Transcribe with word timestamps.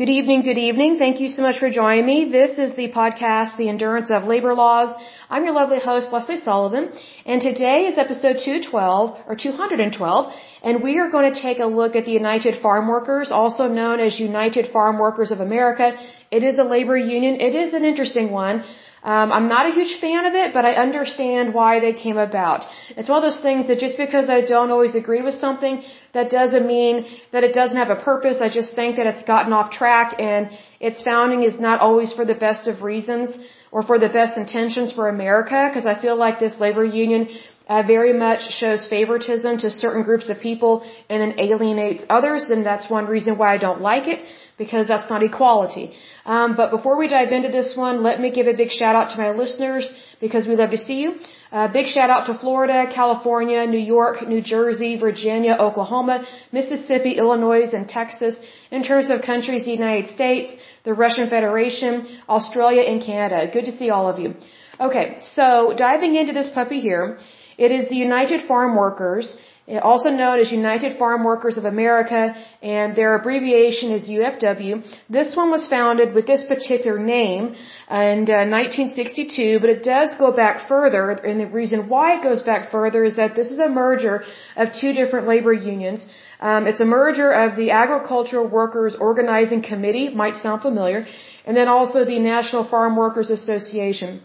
Good 0.00 0.10
evening, 0.10 0.42
good 0.42 0.58
evening. 0.58 0.98
Thank 0.98 1.20
you 1.20 1.28
so 1.34 1.40
much 1.40 1.58
for 1.58 1.70
joining 1.70 2.04
me. 2.04 2.30
This 2.30 2.58
is 2.58 2.74
the 2.76 2.88
podcast, 2.92 3.56
The 3.56 3.70
Endurance 3.70 4.10
of 4.10 4.24
Labor 4.24 4.52
Laws. 4.54 4.90
I'm 5.30 5.42
your 5.42 5.54
lovely 5.54 5.78
host, 5.80 6.12
Lesley 6.12 6.36
Sullivan, 6.36 6.92
and 7.24 7.40
today 7.40 7.86
is 7.86 7.96
episode 7.96 8.36
212, 8.44 9.16
or 9.26 9.34
212, 9.34 10.34
and 10.62 10.82
we 10.82 10.98
are 10.98 11.10
going 11.10 11.32
to 11.32 11.40
take 11.40 11.60
a 11.60 11.64
look 11.64 11.96
at 11.96 12.04
the 12.04 12.12
United 12.12 12.60
Farm 12.60 12.88
Workers, 12.88 13.32
also 13.32 13.68
known 13.68 13.98
as 13.98 14.20
United 14.20 14.70
Farm 14.70 14.98
Workers 14.98 15.30
of 15.30 15.40
America. 15.40 15.96
It 16.30 16.42
is 16.42 16.58
a 16.58 16.64
labor 16.74 16.98
union. 16.98 17.40
It 17.40 17.54
is 17.54 17.72
an 17.72 17.86
interesting 17.86 18.30
one. 18.30 18.64
Um, 19.12 19.30
I'm 19.36 19.48
not 19.48 19.64
a 19.70 19.72
huge 19.78 19.94
fan 20.04 20.26
of 20.26 20.34
it, 20.34 20.52
but 20.52 20.64
I 20.70 20.72
understand 20.86 21.54
why 21.58 21.72
they 21.84 21.92
came 21.92 22.18
about. 22.18 22.64
It's 22.96 23.08
one 23.08 23.18
of 23.22 23.26
those 23.28 23.40
things 23.48 23.68
that 23.68 23.78
just 23.78 23.96
because 24.04 24.28
I 24.36 24.40
don't 24.40 24.72
always 24.76 24.96
agree 25.02 25.22
with 25.22 25.36
something, 25.46 25.74
that 26.12 26.28
doesn't 26.38 26.66
mean 26.66 27.06
that 27.30 27.44
it 27.48 27.54
doesn't 27.54 27.76
have 27.82 27.90
a 27.90 28.00
purpose. 28.10 28.40
I 28.40 28.48
just 28.60 28.72
think 28.78 28.96
that 28.96 29.06
it's 29.06 29.22
gotten 29.22 29.52
off 29.52 29.70
track 29.70 30.16
and 30.18 30.50
its 30.80 31.02
founding 31.02 31.44
is 31.44 31.60
not 31.68 31.78
always 31.80 32.12
for 32.12 32.24
the 32.24 32.34
best 32.46 32.66
of 32.66 32.82
reasons 32.82 33.38
or 33.70 33.84
for 33.90 33.96
the 34.00 34.08
best 34.08 34.36
intentions 34.44 34.92
for 34.92 35.08
America 35.08 35.60
because 35.68 35.86
I 35.86 35.94
feel 36.04 36.16
like 36.16 36.40
this 36.40 36.58
labor 36.58 36.84
union 36.84 37.28
uh, 37.68 37.82
very 37.82 38.12
much 38.12 38.42
shows 38.60 38.88
favoritism 38.88 39.58
to 39.58 39.70
certain 39.70 40.02
groups 40.02 40.28
of 40.28 40.40
people 40.40 40.72
and 41.10 41.22
then 41.22 41.32
alienates 41.38 42.04
others 42.08 42.50
and 42.50 42.66
that's 42.66 42.90
one 42.90 43.06
reason 43.06 43.38
why 43.38 43.54
I 43.54 43.58
don't 43.58 43.80
like 43.80 44.08
it 44.08 44.22
because 44.58 44.86
that's 44.86 45.08
not 45.10 45.22
equality. 45.22 45.92
Um, 46.24 46.56
but 46.56 46.70
before 46.70 46.96
we 46.96 47.08
dive 47.08 47.32
into 47.32 47.48
this 47.48 47.76
one, 47.76 48.02
let 48.02 48.20
me 48.20 48.30
give 48.30 48.46
a 48.46 48.54
big 48.54 48.70
shout 48.70 48.94
out 48.96 49.10
to 49.12 49.18
my 49.18 49.30
listeners 49.30 49.94
because 50.20 50.46
we 50.46 50.56
love 50.56 50.70
to 50.70 50.78
see 50.78 51.00
you. 51.04 51.16
Uh, 51.52 51.68
big 51.68 51.86
shout 51.86 52.10
out 52.10 52.26
to 52.26 52.34
Florida, 52.34 52.86
California, 52.92 53.66
New 53.66 53.84
York, 53.96 54.26
New 54.26 54.42
Jersey, 54.42 54.98
Virginia, 54.98 55.56
Oklahoma, 55.60 56.26
Mississippi, 56.52 57.12
Illinois, 57.12 57.72
and 57.72 57.88
Texas. 57.88 58.34
In 58.70 58.82
terms 58.82 59.10
of 59.10 59.22
countries, 59.22 59.64
the 59.64 59.72
United 59.72 60.10
States, 60.10 60.52
the 60.84 60.94
Russian 60.94 61.28
Federation, 61.28 62.06
Australia, 62.28 62.82
and 62.82 63.02
Canada. 63.02 63.50
Good 63.52 63.66
to 63.66 63.76
see 63.76 63.90
all 63.90 64.08
of 64.08 64.18
you. 64.18 64.34
Okay, 64.80 65.18
so 65.20 65.72
diving 65.76 66.16
into 66.16 66.32
this 66.32 66.48
puppy 66.48 66.80
here, 66.80 67.18
it 67.56 67.70
is 67.70 67.88
the 67.88 67.96
United 67.96 68.46
Farm 68.46 68.76
Workers 68.76 69.36
also 69.82 70.10
known 70.10 70.38
as 70.38 70.52
United 70.52 70.96
Farm 70.96 71.24
Workers 71.24 71.56
of 71.56 71.64
America, 71.64 72.34
and 72.62 72.94
their 72.94 73.16
abbreviation 73.16 73.90
is 73.90 74.08
UFW. 74.08 74.84
This 75.10 75.34
one 75.34 75.50
was 75.50 75.66
founded 75.66 76.14
with 76.14 76.26
this 76.26 76.44
particular 76.46 76.98
name 76.98 77.44
in 77.90 78.18
uh, 78.30 78.46
1962, 78.46 79.58
but 79.60 79.68
it 79.68 79.82
does 79.82 80.14
go 80.18 80.30
back 80.30 80.68
further, 80.68 81.10
and 81.10 81.40
the 81.40 81.46
reason 81.46 81.88
why 81.88 82.16
it 82.16 82.22
goes 82.22 82.42
back 82.42 82.70
further 82.70 83.02
is 83.04 83.16
that 83.16 83.34
this 83.34 83.50
is 83.50 83.58
a 83.58 83.68
merger 83.68 84.24
of 84.56 84.72
two 84.72 84.92
different 84.92 85.26
labor 85.26 85.52
unions. 85.52 86.06
Um, 86.40 86.66
it's 86.66 86.80
a 86.80 86.84
merger 86.84 87.32
of 87.32 87.56
the 87.56 87.70
Agricultural 87.72 88.46
Workers 88.46 88.94
Organizing 88.94 89.62
Committee, 89.62 90.08
might 90.10 90.36
sound 90.36 90.62
familiar, 90.62 91.06
and 91.44 91.56
then 91.56 91.66
also 91.66 92.04
the 92.04 92.18
National 92.18 92.62
Farm 92.64 92.94
Workers 92.94 93.30
Association. 93.30 94.22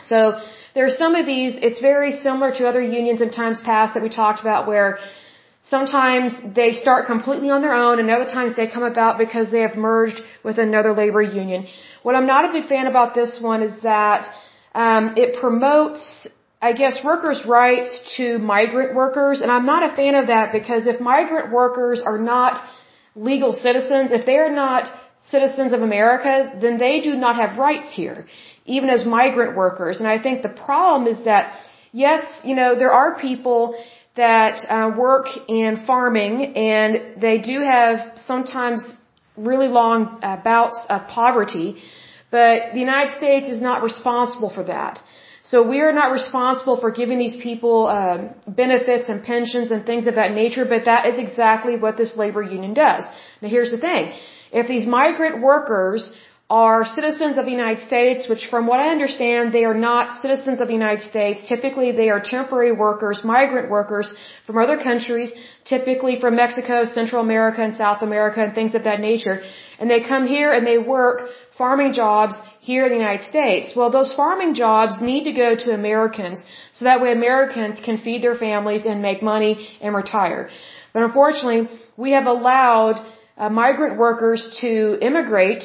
So 0.00 0.40
there 0.74 0.86
are 0.86 0.96
some 1.02 1.14
of 1.14 1.26
these, 1.26 1.54
it's 1.56 1.80
very 1.80 2.12
similar 2.26 2.50
to 2.58 2.66
other 2.66 2.82
unions 2.82 3.20
in 3.20 3.30
times 3.30 3.60
past 3.60 3.94
that 3.94 4.02
we 4.02 4.08
talked 4.08 4.40
about 4.40 4.66
where 4.66 4.98
sometimes 5.62 6.32
they 6.54 6.72
start 6.72 7.06
completely 7.06 7.50
on 7.50 7.62
their 7.62 7.74
own 7.74 7.98
and 8.00 8.10
other 8.10 8.30
times 8.36 8.56
they 8.56 8.66
come 8.66 8.82
about 8.82 9.18
because 9.18 9.50
they 9.50 9.60
have 9.60 9.76
merged 9.76 10.20
with 10.44 10.58
another 10.58 10.92
labor 10.92 11.22
union. 11.22 11.66
What 12.02 12.14
I'm 12.14 12.26
not 12.26 12.48
a 12.48 12.52
big 12.52 12.66
fan 12.68 12.86
about 12.86 13.14
this 13.14 13.38
one 13.40 13.62
is 13.62 13.74
that 13.82 14.28
um, 14.74 15.14
it 15.16 15.40
promotes, 15.40 16.02
I 16.62 16.72
guess, 16.72 17.02
workers' 17.04 17.44
rights 17.46 17.90
to 18.16 18.38
migrant 18.38 18.94
workers, 18.94 19.40
and 19.42 19.50
I'm 19.50 19.66
not 19.66 19.82
a 19.90 19.96
fan 19.96 20.14
of 20.14 20.28
that 20.28 20.52
because 20.52 20.86
if 20.86 21.00
migrant 21.00 21.52
workers 21.52 22.02
are 22.04 22.18
not 22.18 22.62
legal 23.14 23.52
citizens, 23.52 24.12
if 24.12 24.24
they 24.26 24.36
are 24.36 24.54
not 24.54 24.90
citizens 25.30 25.72
of 25.72 25.82
America, 25.82 26.52
then 26.60 26.78
they 26.78 27.00
do 27.00 27.14
not 27.14 27.36
have 27.36 27.58
rights 27.58 27.92
here 27.94 28.26
even 28.68 28.88
as 28.90 29.04
migrant 29.04 29.56
workers. 29.56 29.98
And 30.00 30.06
I 30.06 30.18
think 30.24 30.42
the 30.42 30.54
problem 30.68 31.08
is 31.12 31.24
that, 31.24 31.58
yes, 31.90 32.22
you 32.44 32.54
know, 32.54 32.70
there 32.82 32.92
are 32.92 33.18
people 33.18 33.62
that 34.14 34.56
uh, 34.68 34.90
work 34.96 35.26
in 35.48 35.84
farming 35.86 36.34
and 36.56 37.20
they 37.20 37.38
do 37.38 37.60
have 37.60 38.18
sometimes 38.30 38.80
really 39.36 39.68
long 39.68 40.18
uh, 40.22 40.36
bouts 40.44 40.78
of 40.88 41.08
poverty, 41.08 41.68
but 42.30 42.74
the 42.74 42.80
United 42.80 43.12
States 43.16 43.48
is 43.48 43.60
not 43.60 43.82
responsible 43.82 44.50
for 44.50 44.64
that. 44.64 45.02
So 45.50 45.56
we 45.72 45.78
are 45.86 45.94
not 46.00 46.10
responsible 46.20 46.76
for 46.82 46.90
giving 47.00 47.18
these 47.24 47.36
people 47.48 47.76
uh, 47.86 48.18
benefits 48.62 49.08
and 49.08 49.18
pensions 49.32 49.70
and 49.74 49.86
things 49.90 50.06
of 50.10 50.16
that 50.20 50.32
nature, 50.42 50.64
but 50.72 50.84
that 50.84 51.06
is 51.10 51.18
exactly 51.26 51.74
what 51.84 51.96
this 52.00 52.16
labor 52.22 52.42
union 52.42 52.74
does. 52.74 53.04
Now 53.40 53.48
here's 53.56 53.70
the 53.76 53.82
thing. 53.88 54.12
If 54.52 54.68
these 54.68 54.86
migrant 54.86 55.40
workers 55.40 56.12
are 56.50 56.82
citizens 56.84 57.36
of 57.36 57.44
the 57.44 57.50
United 57.50 57.80
States, 57.86 58.28
which 58.28 58.44
from 58.52 58.66
what 58.66 58.80
I 58.80 58.88
understand, 58.88 59.52
they 59.52 59.64
are 59.70 59.78
not 59.88 60.14
citizens 60.22 60.60
of 60.62 60.68
the 60.68 60.72
United 60.72 61.02
States. 61.02 61.46
Typically, 61.46 61.92
they 61.92 62.08
are 62.08 62.20
temporary 62.20 62.72
workers, 62.72 63.22
migrant 63.22 63.70
workers 63.70 64.14
from 64.46 64.56
other 64.56 64.78
countries, 64.78 65.30
typically 65.64 66.18
from 66.20 66.36
Mexico, 66.36 66.86
Central 66.86 67.20
America, 67.22 67.62
and 67.62 67.74
South 67.74 68.00
America, 68.02 68.40
and 68.42 68.54
things 68.54 68.74
of 68.74 68.84
that 68.84 69.00
nature. 69.00 69.42
And 69.78 69.90
they 69.90 70.00
come 70.00 70.26
here 70.26 70.50
and 70.52 70.66
they 70.66 70.78
work 70.78 71.28
farming 71.58 71.92
jobs 71.92 72.34
here 72.60 72.84
in 72.86 72.90
the 72.94 73.00
United 73.06 73.24
States. 73.24 73.74
Well, 73.76 73.90
those 73.90 74.14
farming 74.14 74.54
jobs 74.54 75.00
need 75.10 75.24
to 75.24 75.32
go 75.44 75.50
to 75.64 75.74
Americans, 75.74 76.38
so 76.72 76.84
that 76.84 77.00
way 77.02 77.10
Americans 77.12 77.80
can 77.86 77.98
feed 77.98 78.22
their 78.22 78.38
families 78.46 78.86
and 78.86 79.02
make 79.02 79.22
money 79.22 79.52
and 79.82 79.94
retire. 80.02 80.48
But 80.92 81.02
unfortunately, 81.02 81.62
we 81.96 82.12
have 82.12 82.26
allowed 82.26 82.96
uh, 83.36 83.48
migrant 83.48 83.98
workers 83.98 84.40
to 84.60 84.98
immigrate 85.00 85.64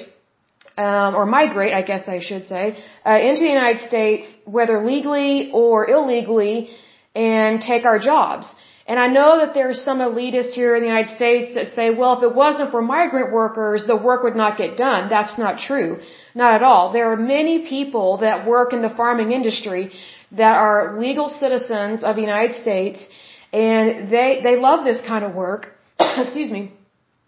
um, 0.77 1.15
or 1.15 1.25
migrate, 1.25 1.73
I 1.73 1.83
guess 1.83 2.07
I 2.07 2.19
should 2.19 2.47
say, 2.47 2.75
uh, 3.05 3.19
into 3.27 3.41
the 3.41 3.53
United 3.61 3.81
States, 3.81 4.25
whether 4.45 4.83
legally 4.83 5.51
or 5.53 5.89
illegally, 5.89 6.69
and 7.15 7.61
take 7.61 7.85
our 7.85 7.99
jobs. 7.99 8.47
And 8.85 8.99
I 8.99 9.07
know 9.07 9.37
that 9.39 9.53
there's 9.53 9.81
some 9.81 9.99
elitists 9.99 10.53
here 10.53 10.75
in 10.75 10.81
the 10.81 10.87
United 10.87 11.15
States 11.15 11.53
that 11.55 11.67
say, 11.73 11.89
well, 11.89 12.17
if 12.17 12.23
it 12.23 12.35
wasn't 12.35 12.71
for 12.71 12.81
migrant 12.81 13.31
workers, 13.31 13.85
the 13.87 13.95
work 13.95 14.23
would 14.23 14.35
not 14.35 14.57
get 14.57 14.75
done. 14.75 15.09
That's 15.09 15.37
not 15.37 15.59
true. 15.59 15.99
Not 16.35 16.55
at 16.55 16.63
all. 16.63 16.91
There 16.91 17.09
are 17.13 17.15
many 17.15 17.65
people 17.75 18.17
that 18.17 18.45
work 18.45 18.73
in 18.73 18.81
the 18.81 18.89
farming 18.89 19.31
industry 19.31 19.91
that 20.33 20.55
are 20.55 20.99
legal 20.99 21.29
citizens 21.29 22.03
of 22.03 22.15
the 22.17 22.21
United 22.21 22.55
States, 22.55 23.07
and 23.53 24.09
they, 24.09 24.41
they 24.43 24.57
love 24.57 24.83
this 24.83 24.99
kind 24.99 25.23
of 25.23 25.33
work. 25.33 25.71
Excuse 25.99 26.51
me. 26.51 26.73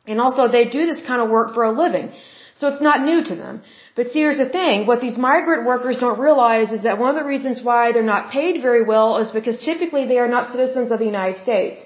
And 0.08 0.20
also 0.20 0.50
they 0.50 0.66
do 0.66 0.86
this 0.86 1.02
kind 1.06 1.22
of 1.22 1.30
work 1.30 1.54
for 1.54 1.64
a 1.64 1.72
living. 1.72 2.12
So 2.60 2.70
it's 2.70 2.84
not 2.90 3.02
new 3.10 3.22
to 3.30 3.36
them. 3.36 3.56
But 3.96 4.08
see, 4.10 4.20
here's 4.20 4.38
the 4.38 4.50
thing. 4.58 4.86
What 4.90 5.02
these 5.02 5.18
migrant 5.18 5.66
workers 5.72 5.98
don't 6.04 6.20
realize 6.28 6.72
is 6.78 6.84
that 6.84 6.98
one 6.98 7.10
of 7.14 7.18
the 7.22 7.28
reasons 7.34 7.62
why 7.62 7.92
they're 7.92 8.12
not 8.16 8.32
paid 8.32 8.62
very 8.62 8.84
well 8.92 9.18
is 9.24 9.32
because 9.40 9.58
typically 9.72 10.06
they 10.12 10.20
are 10.20 10.32
not 10.36 10.52
citizens 10.56 10.92
of 10.92 11.00
the 11.00 11.10
United 11.16 11.38
States. 11.48 11.82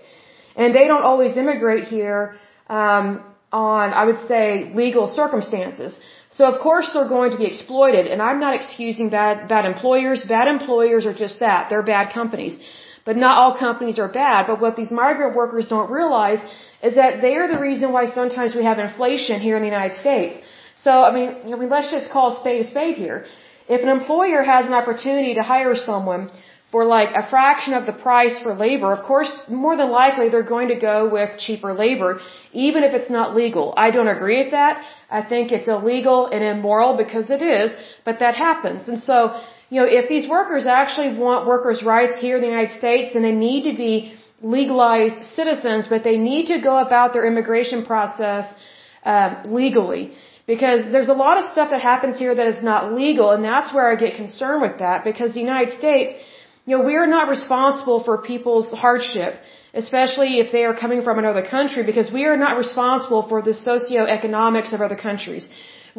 And 0.56 0.76
they 0.76 0.86
don't 0.92 1.06
always 1.12 1.38
immigrate 1.38 1.86
here, 1.96 2.36
um, 2.68 3.06
on, 3.52 3.94
I 4.02 4.04
would 4.06 4.20
say, 4.28 4.72
legal 4.76 5.08
circumstances. 5.08 6.00
So 6.38 6.46
of 6.46 6.60
course 6.62 6.92
they're 6.94 7.14
going 7.18 7.32
to 7.32 7.38
be 7.38 7.48
exploited, 7.54 8.06
and 8.06 8.22
I'm 8.22 8.40
not 8.40 8.54
excusing 8.54 9.10
bad, 9.10 9.48
bad 9.48 9.66
employers. 9.66 10.24
Bad 10.26 10.48
employers 10.48 11.08
are 11.08 11.16
just 11.26 11.40
that. 11.40 11.70
They're 11.70 11.90
bad 11.96 12.14
companies. 12.14 12.58
But 13.06 13.18
not 13.18 13.38
all 13.40 13.58
companies 13.58 13.98
are 13.98 14.12
bad. 14.26 14.46
But 14.46 14.62
what 14.62 14.76
these 14.76 14.92
migrant 14.92 15.36
workers 15.36 15.68
don't 15.68 15.90
realize 15.90 16.42
is 16.84 16.94
that 17.02 17.22
they 17.22 17.34
are 17.38 17.48
the 17.48 17.60
reason 17.60 17.92
why 17.92 18.06
sometimes 18.06 18.54
we 18.54 18.64
have 18.70 18.78
inflation 18.78 19.42
here 19.42 19.56
in 19.56 19.64
the 19.64 19.72
United 19.78 19.96
States. 19.96 20.36
So, 20.86 20.92
I 20.92 21.12
mean, 21.14 21.54
I 21.54 21.56
mean, 21.60 21.70
let's 21.70 21.92
just 21.92 22.12
call 22.12 22.34
a 22.34 22.36
spade 22.40 22.62
a 22.66 22.68
spade 22.74 22.96
here. 22.96 23.26
If 23.68 23.82
an 23.84 23.90
employer 23.90 24.42
has 24.44 24.66
an 24.66 24.74
opportunity 24.74 25.34
to 25.36 25.44
hire 25.44 25.76
someone 25.76 26.30
for 26.72 26.86
like 26.86 27.12
a 27.22 27.24
fraction 27.30 27.74
of 27.74 27.86
the 27.86 27.94
price 28.08 28.40
for 28.44 28.54
labor, 28.54 28.94
of 28.94 29.04
course, 29.06 29.32
more 29.48 29.76
than 29.76 29.90
likely 29.90 30.30
they're 30.30 30.52
going 30.56 30.70
to 30.70 30.80
go 30.92 30.98
with 31.10 31.38
cheaper 31.38 31.74
labor, 31.74 32.20
even 32.54 32.84
if 32.84 32.94
it's 32.94 33.10
not 33.10 33.36
legal. 33.36 33.74
I 33.86 33.92
don't 33.92 34.08
agree 34.08 34.40
with 34.44 34.52
that. 34.52 34.84
I 35.10 35.22
think 35.32 35.52
it's 35.52 35.68
illegal 35.68 36.28
and 36.28 36.44
immoral 36.44 36.96
because 36.96 37.30
it 37.30 37.42
is, 37.42 37.76
but 38.06 38.20
that 38.20 38.36
happens. 38.36 38.88
And 38.88 39.02
so, 39.02 39.16
you 39.70 39.82
know, 39.82 39.88
if 40.00 40.08
these 40.08 40.28
workers 40.28 40.66
actually 40.66 41.18
want 41.18 41.48
workers' 41.48 41.84
rights 41.84 42.20
here 42.20 42.36
in 42.38 42.42
the 42.42 42.52
United 42.56 42.74
States, 42.82 43.14
then 43.14 43.24
they 43.24 43.38
need 43.50 43.64
to 43.72 43.76
be 43.76 44.14
legalized 44.42 45.26
citizens, 45.26 45.88
but 45.88 46.04
they 46.04 46.18
need 46.18 46.46
to 46.48 46.60
go 46.60 46.78
about 46.78 47.14
their 47.14 47.26
immigration 47.26 47.86
process 47.86 48.54
um, 49.04 49.32
legally. 49.46 50.14
Because 50.54 50.80
there's 50.94 51.12
a 51.16 51.20
lot 51.26 51.36
of 51.40 51.44
stuff 51.54 51.70
that 51.74 51.82
happens 51.92 52.16
here 52.24 52.34
that 52.40 52.48
is 52.54 52.62
not 52.70 52.92
legal, 53.02 53.28
and 53.36 53.44
that's 53.50 53.70
where 53.76 53.88
I 53.92 53.96
get 54.04 54.14
concerned 54.24 54.62
with 54.68 54.78
that, 54.84 54.98
because 55.10 55.30
the 55.36 55.46
United 55.50 55.72
States, 55.82 56.12
you 56.66 56.72
know, 56.76 56.84
we 56.92 56.96
are 57.02 57.10
not 57.18 57.26
responsible 57.38 58.00
for 58.08 58.16
people's 58.32 58.70
hardship, 58.84 59.34
especially 59.84 60.32
if 60.44 60.48
they 60.56 60.64
are 60.70 60.76
coming 60.84 61.04
from 61.08 61.20
another 61.24 61.44
country, 61.58 61.84
because 61.92 62.10
we 62.20 62.24
are 62.32 62.40
not 62.46 62.58
responsible 62.66 63.24
for 63.32 63.40
the 63.50 63.56
socioeconomics 63.70 64.74
of 64.76 64.82
other 64.88 65.00
countries. 65.08 65.48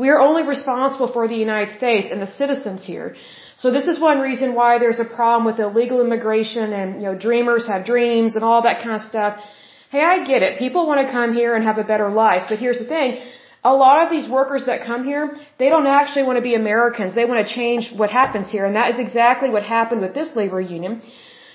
We 0.02 0.08
are 0.12 0.20
only 0.28 0.44
responsible 0.54 1.10
for 1.16 1.24
the 1.32 1.40
United 1.46 1.70
States 1.80 2.08
and 2.12 2.20
the 2.26 2.32
citizens 2.42 2.84
here. 2.92 3.08
So 3.62 3.70
this 3.76 3.86
is 3.92 4.04
one 4.10 4.18
reason 4.30 4.54
why 4.60 4.70
there's 4.82 5.02
a 5.06 5.10
problem 5.18 5.44
with 5.48 5.60
illegal 5.68 5.98
immigration 6.06 6.72
and, 6.80 6.88
you 7.00 7.06
know, 7.08 7.16
dreamers 7.28 7.66
have 7.72 7.84
dreams 7.94 8.34
and 8.36 8.44
all 8.48 8.62
that 8.68 8.78
kind 8.82 8.96
of 9.00 9.02
stuff. 9.12 9.32
Hey, 9.94 10.02
I 10.12 10.16
get 10.32 10.40
it. 10.46 10.58
People 10.64 10.88
want 10.90 11.00
to 11.06 11.12
come 11.18 11.32
here 11.40 11.52
and 11.56 11.62
have 11.70 11.78
a 11.84 11.86
better 11.92 12.08
life, 12.24 12.44
but 12.48 12.58
here's 12.64 12.80
the 12.84 12.90
thing 12.96 13.10
a 13.62 13.74
lot 13.74 14.02
of 14.02 14.10
these 14.10 14.28
workers 14.28 14.66
that 14.66 14.84
come 14.84 15.04
here, 15.04 15.36
they 15.58 15.68
don't 15.68 15.86
actually 15.86 16.24
want 16.24 16.36
to 16.36 16.42
be 16.42 16.54
Americans. 16.54 17.14
They 17.14 17.26
want 17.26 17.46
to 17.46 17.54
change 17.54 17.92
what 17.94 18.10
happens 18.10 18.50
here. 18.50 18.64
And 18.64 18.74
that 18.74 18.92
is 18.92 18.98
exactly 18.98 19.50
what 19.50 19.64
happened 19.64 20.00
with 20.00 20.14
this 20.14 20.34
labor 20.34 20.60
union. 20.60 21.02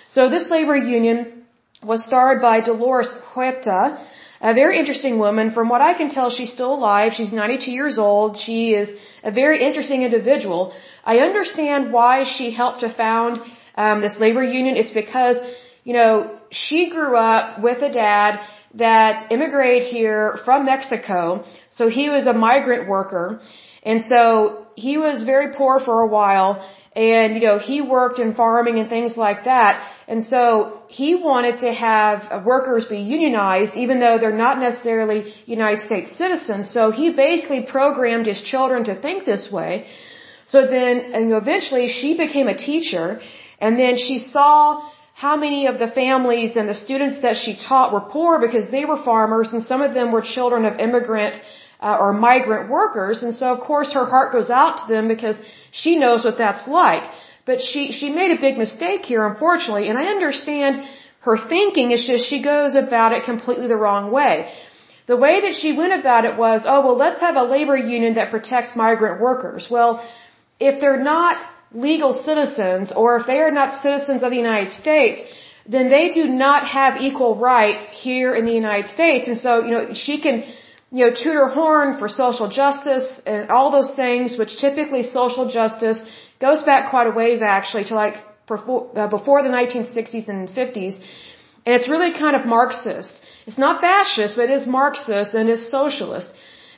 So 0.10 0.30
this 0.30 0.50
labor 0.50 0.76
union 0.76 1.44
was 1.84 2.06
started 2.06 2.42
by 2.42 2.62
Dolores 2.62 3.14
Huerta, 3.34 4.00
a 4.42 4.54
very 4.54 4.80
interesting 4.80 5.18
woman. 5.18 5.52
From 5.52 5.68
what 5.70 5.82
I 5.82 5.94
can 5.96 6.10
tell, 6.10 6.30
she's 6.30 6.54
still 6.54 6.74
alive. 6.76 7.14
She's 7.14 7.34
92 7.34 7.72
years 7.72 7.98
old. 7.98 8.38
She 8.38 8.74
is 8.74 8.90
a 9.24 9.32
very 9.32 9.64
interesting 9.64 10.04
individual. 10.04 10.74
I 11.04 11.20
understand 11.20 11.92
why 11.92 12.24
she 12.24 12.52
helped 12.52 12.82
to 12.82 12.94
found 12.94 13.42
um, 13.76 14.02
this 14.02 14.18
labor 14.20 14.44
union. 14.44 14.78
It's 14.78 14.92
because, 14.92 15.38
you 15.84 15.94
know, 15.94 16.38
she 16.52 16.90
grew 16.90 17.16
up 17.18 17.62
with 17.62 17.82
a 17.82 17.92
dad 17.92 18.40
that 18.76 19.32
immigrated 19.32 19.88
here 19.88 20.40
from 20.46 20.66
Mexico. 20.66 21.46
So 21.70 21.90
he 21.90 22.10
was 22.10 22.28
a 22.28 22.34
migrant 22.34 22.88
worker. 22.90 23.40
And 23.84 24.04
so 24.04 24.66
he 24.76 24.98
was 24.98 25.24
very 25.24 25.54
poor 25.54 25.80
for 25.80 26.02
a 26.02 26.08
while. 26.08 26.50
And 26.96 27.36
you 27.36 27.42
know 27.48 27.58
he 27.60 27.82
worked 27.82 28.20
in 28.20 28.36
farming 28.36 28.80
and 28.80 28.90
things 28.90 29.18
like 29.18 29.44
that. 29.46 29.74
And 30.08 30.24
so 30.24 30.80
he 30.88 31.10
wanted 31.16 31.60
to 31.60 31.72
have 31.74 32.46
workers 32.46 32.86
be 32.86 33.00
unionized 33.00 33.76
even 33.76 34.00
though 34.00 34.18
they're 34.18 34.42
not 34.48 34.60
necessarily 34.60 35.34
United 35.46 35.82
States 35.82 36.18
citizens. 36.18 36.72
So 36.72 36.92
he 36.92 37.12
basically 37.12 37.64
programmed 37.76 38.28
his 38.28 38.42
children 38.42 38.86
to 38.86 38.96
think 38.96 39.26
this 39.26 39.52
way. 39.52 39.88
So 40.46 40.66
then 40.68 40.96
and 41.14 41.34
eventually 41.34 41.88
she 41.90 42.16
became 42.18 42.48
a 42.48 42.58
teacher. 42.58 43.22
And 43.60 43.80
then 43.80 43.98
she 43.98 44.18
saw 44.18 44.90
how 45.24 45.36
many 45.38 45.66
of 45.72 45.76
the 45.80 45.88
families 45.88 46.58
and 46.60 46.68
the 46.68 46.80
students 46.86 47.22
that 47.26 47.38
she 47.42 47.54
taught 47.68 47.94
were 47.94 48.06
poor 48.16 48.32
because 48.46 48.66
they 48.70 48.84
were 48.84 49.02
farmers 49.12 49.54
and 49.54 49.64
some 49.64 49.82
of 49.82 49.94
them 49.94 50.12
were 50.12 50.22
children 50.22 50.66
of 50.66 50.78
immigrant 50.78 51.40
uh, 51.80 51.98
or 52.02 52.12
migrant 52.12 52.70
workers. 52.70 53.24
And 53.24 53.34
so, 53.34 53.46
of 53.56 53.62
course, 53.62 53.94
her 53.94 54.06
heart 54.14 54.34
goes 54.34 54.50
out 54.50 54.74
to 54.80 54.94
them 54.94 55.08
because 55.08 55.38
she 55.72 55.96
knows 55.96 56.26
what 56.26 56.38
that's 56.38 56.68
like. 56.68 57.10
But 57.46 57.62
she, 57.62 57.94
she 57.94 58.10
made 58.10 58.32
a 58.38 58.42
big 58.42 58.58
mistake 58.58 59.06
here, 59.06 59.26
unfortunately, 59.26 59.88
and 59.88 59.98
I 59.98 60.08
understand 60.08 60.84
her 61.22 61.38
thinking. 61.38 61.92
It's 61.92 62.06
just 62.06 62.26
she 62.30 62.42
goes 62.42 62.76
about 62.76 63.14
it 63.14 63.24
completely 63.24 63.68
the 63.68 63.78
wrong 63.78 64.12
way. 64.12 64.52
The 65.08 65.16
way 65.16 65.36
that 65.46 65.56
she 65.62 65.78
went 65.78 65.94
about 65.94 66.26
it 66.26 66.36
was, 66.36 66.64
oh, 66.66 66.82
well, 66.86 66.98
let's 66.98 67.22
have 67.22 67.38
a 67.38 67.44
labor 67.44 67.78
union 67.78 68.16
that 68.16 68.32
protects 68.32 68.76
migrant 68.76 69.22
workers. 69.22 69.68
Well, 69.72 70.06
if 70.60 70.82
they're 70.82 71.04
not 71.04 71.38
legal 71.72 72.14
citizens 72.14 72.92
or 72.92 73.18
if 73.18 73.26
they 73.28 73.40
are 73.40 73.52
not 73.52 73.82
citizens 73.82 74.24
of 74.24 74.32
the 74.32 74.38
United 74.38 74.72
States, 74.72 75.22
then 75.68 75.90
they 75.90 76.10
do 76.10 76.26
not 76.28 76.68
have 76.68 77.02
equal 77.02 77.36
rights 77.36 77.86
here 77.92 78.36
in 78.36 78.46
the 78.46 78.54
United 78.54 78.88
States. 78.88 79.28
And 79.28 79.38
so, 79.38 79.64
you 79.66 79.72
know, 79.72 79.94
she 79.94 80.22
can 80.22 80.44
you 80.92 81.06
know, 81.06 81.12
toot 81.12 81.36
her 81.36 81.50
horn 81.50 81.98
for 82.00 82.08
social 82.08 82.48
justice 82.50 83.22
and 83.26 83.50
all 83.50 83.72
those 83.72 83.94
things, 83.96 84.38
which 84.38 84.58
typically 84.60 85.04
social 85.04 85.50
justice 85.50 86.00
goes 86.40 86.64
back 86.64 86.90
quite 86.90 87.08
a 87.08 87.12
ways 87.12 87.42
actually 87.42 87.86
to 87.86 87.96
like 87.96 88.16
before, 88.48 88.92
uh, 88.96 89.08
before 89.08 89.42
the 89.42 89.50
1960s 89.50 90.28
and 90.30 90.48
50s. 90.50 90.96
And 91.66 91.76
it's 91.76 91.90
really 91.90 92.14
kind 92.14 92.36
of 92.36 92.46
Marxist. 92.46 93.20
It's 93.48 93.58
not 93.58 93.82
fascist, 93.82 94.36
but 94.36 94.46
it 94.46 94.52
is 94.52 94.68
Marxist 94.68 95.34
and 95.34 95.50
it 95.50 95.54
is 95.54 95.72
socialist. 95.72 96.30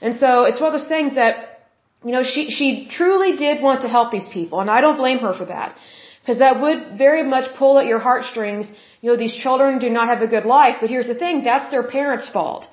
And 0.01 0.15
so 0.15 0.45
it's 0.45 0.59
one 0.61 0.73
of 0.73 0.79
those 0.79 0.87
things 0.87 1.15
that, 1.15 1.56
you 2.03 2.11
know, 2.11 2.23
she, 2.23 2.49
she 2.49 2.87
truly 2.89 3.35
did 3.35 3.61
want 3.61 3.81
to 3.81 3.87
help 3.87 4.11
these 4.11 4.27
people. 4.29 4.59
And 4.59 4.69
I 4.69 4.81
don't 4.81 4.97
blame 4.97 5.19
her 5.19 5.33
for 5.33 5.45
that. 5.45 5.75
Because 6.21 6.39
that 6.39 6.59
would 6.61 6.97
very 6.97 7.23
much 7.23 7.55
pull 7.57 7.79
at 7.79 7.85
your 7.85 7.99
heartstrings. 7.99 8.69
You 9.01 9.11
know, 9.11 9.17
these 9.17 9.33
children 9.33 9.79
do 9.79 9.89
not 9.89 10.09
have 10.09 10.21
a 10.21 10.27
good 10.27 10.45
life. 10.45 10.77
But 10.81 10.89
here's 10.89 11.07
the 11.07 11.15
thing, 11.15 11.43
that's 11.43 11.71
their 11.71 11.83
parents' 11.83 12.29
fault. 12.29 12.67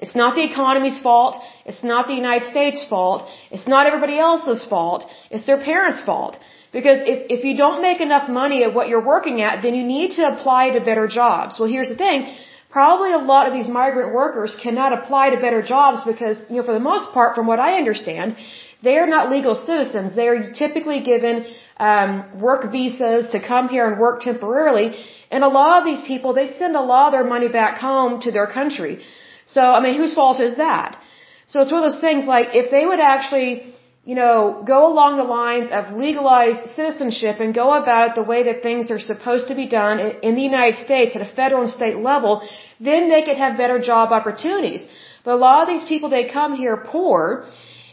It's 0.00 0.14
not 0.14 0.36
the 0.36 0.44
economy's 0.44 0.98
fault. 1.00 1.42
It's 1.66 1.82
not 1.82 2.06
the 2.06 2.14
United 2.14 2.46
States' 2.48 2.86
fault. 2.88 3.28
It's 3.50 3.66
not 3.66 3.86
everybody 3.86 4.18
else's 4.18 4.64
fault. 4.64 5.06
It's 5.30 5.44
their 5.44 5.62
parents' 5.62 6.00
fault. 6.00 6.38
Because 6.72 7.00
if, 7.00 7.18
if 7.38 7.44
you 7.44 7.56
don't 7.56 7.80
make 7.82 8.00
enough 8.00 8.28
money 8.28 8.62
at 8.62 8.74
what 8.74 8.88
you're 8.88 9.04
working 9.04 9.40
at, 9.40 9.62
then 9.62 9.74
you 9.74 9.84
need 9.84 10.12
to 10.12 10.22
apply 10.32 10.70
to 10.70 10.80
better 10.80 11.08
jobs. 11.08 11.58
Well, 11.58 11.68
here's 11.68 11.88
the 11.88 11.96
thing. 11.96 12.32
Probably 12.70 13.12
a 13.12 13.18
lot 13.18 13.48
of 13.48 13.54
these 13.54 13.66
migrant 13.66 14.12
workers 14.12 14.54
cannot 14.62 14.92
apply 14.92 15.30
to 15.30 15.38
better 15.40 15.62
jobs 15.62 16.04
because, 16.04 16.38
you 16.50 16.56
know, 16.56 16.62
for 16.62 16.74
the 16.74 16.86
most 16.92 17.12
part, 17.14 17.34
from 17.34 17.46
what 17.46 17.58
I 17.58 17.78
understand, 17.78 18.36
they 18.82 18.96
are 18.98 19.06
not 19.06 19.30
legal 19.30 19.54
citizens. 19.54 20.14
They 20.14 20.28
are 20.28 20.52
typically 20.52 21.00
given 21.00 21.46
um, 21.78 22.40
work 22.40 22.70
visas 22.70 23.30
to 23.32 23.40
come 23.40 23.68
here 23.68 23.90
and 23.90 24.00
work 24.00 24.20
temporarily. 24.20 24.88
And 25.30 25.42
a 25.42 25.48
lot 25.48 25.78
of 25.80 25.84
these 25.84 26.02
people, 26.06 26.32
they 26.32 26.46
send 26.46 26.76
a 26.76 26.80
lot 26.80 27.06
of 27.08 27.12
their 27.12 27.24
money 27.24 27.48
back 27.48 27.78
home 27.78 28.20
to 28.20 28.30
their 28.30 28.46
country. 28.46 29.02
So, 29.46 29.60
I 29.60 29.80
mean, 29.80 29.96
whose 29.96 30.14
fault 30.14 30.40
is 30.40 30.56
that? 30.56 31.00
So 31.48 31.60
it's 31.60 31.72
one 31.72 31.82
of 31.82 31.90
those 31.90 32.00
things 32.00 32.24
like 32.26 32.48
if 32.52 32.70
they 32.70 32.84
would 32.86 33.00
actually, 33.00 33.74
you 34.04 34.14
know, 34.14 34.62
go 34.66 34.80
along 34.92 35.16
the 35.16 35.24
lines 35.24 35.70
of 35.72 35.96
legalized 35.96 36.70
citizenship 36.76 37.40
and 37.40 37.54
go 37.54 37.72
about 37.72 38.10
it 38.10 38.14
the 38.14 38.28
way 38.32 38.42
that 38.48 38.62
things 38.62 38.90
are 38.90 39.00
supposed 39.00 39.48
to 39.48 39.54
be 39.54 39.66
done 39.66 39.98
in 40.22 40.34
the 40.36 40.42
United 40.42 40.76
States 40.86 41.16
at 41.16 41.22
a 41.22 41.30
federal 41.40 41.62
and 41.62 41.70
state 41.70 41.96
level, 41.96 42.46
then 42.78 43.08
they 43.08 43.22
could 43.22 43.38
have 43.38 43.56
better 43.56 43.78
job 43.80 44.12
opportunities. 44.12 44.86
But 45.24 45.32
a 45.34 45.40
lot 45.48 45.62
of 45.62 45.68
these 45.68 45.84
people, 45.92 46.10
they 46.10 46.26
come 46.28 46.54
here 46.54 46.76
poor 46.76 47.46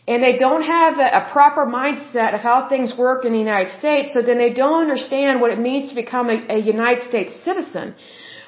and 0.08 0.24
they 0.24 0.38
don't 0.38 0.64
have 0.64 1.00
a, 1.00 1.08
a, 1.22 1.24
proper 1.32 1.66
mindset 1.66 2.36
of 2.36 2.42
how 2.42 2.70
things 2.70 2.96
work 2.96 3.26
in 3.26 3.32
the 3.34 3.40
United 3.40 3.72
States, 3.72 4.14
so 4.14 4.22
then 4.22 4.38
they 4.38 4.54
don't 4.54 4.80
understand 4.86 5.42
what 5.42 5.52
it 5.52 5.60
means 5.60 5.90
to 5.90 5.96
become 5.96 6.30
a, 6.30 6.38
a 6.58 6.60
United 6.60 7.04
States 7.10 7.34
citizen. 7.44 7.96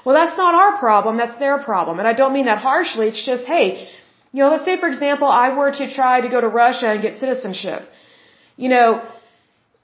Well, 0.06 0.15
that's 0.19 0.38
not 0.38 0.54
our 0.56 0.77
problem, 0.77 1.18
that's 1.18 1.38
their 1.45 1.57
problem. 1.57 2.00
And 2.00 2.07
I 2.07 2.13
don't 2.13 2.33
mean 2.33 2.45
that 2.45 2.59
harshly, 2.59 3.07
it's 3.07 3.25
just, 3.25 3.45
hey, 3.45 3.89
you 4.33 4.44
know, 4.44 4.50
let's 4.50 4.65
say 4.65 4.80
for 4.80 4.88
example 4.88 5.27
I 5.27 5.48
were 5.57 5.71
to 5.71 5.86
try 6.00 6.21
to 6.21 6.30
go 6.30 6.39
to 6.42 6.48
Russia 6.48 6.89
and 6.94 7.01
get 7.01 7.18
citizenship. 7.18 7.81
You 8.56 8.69
know, 8.69 9.01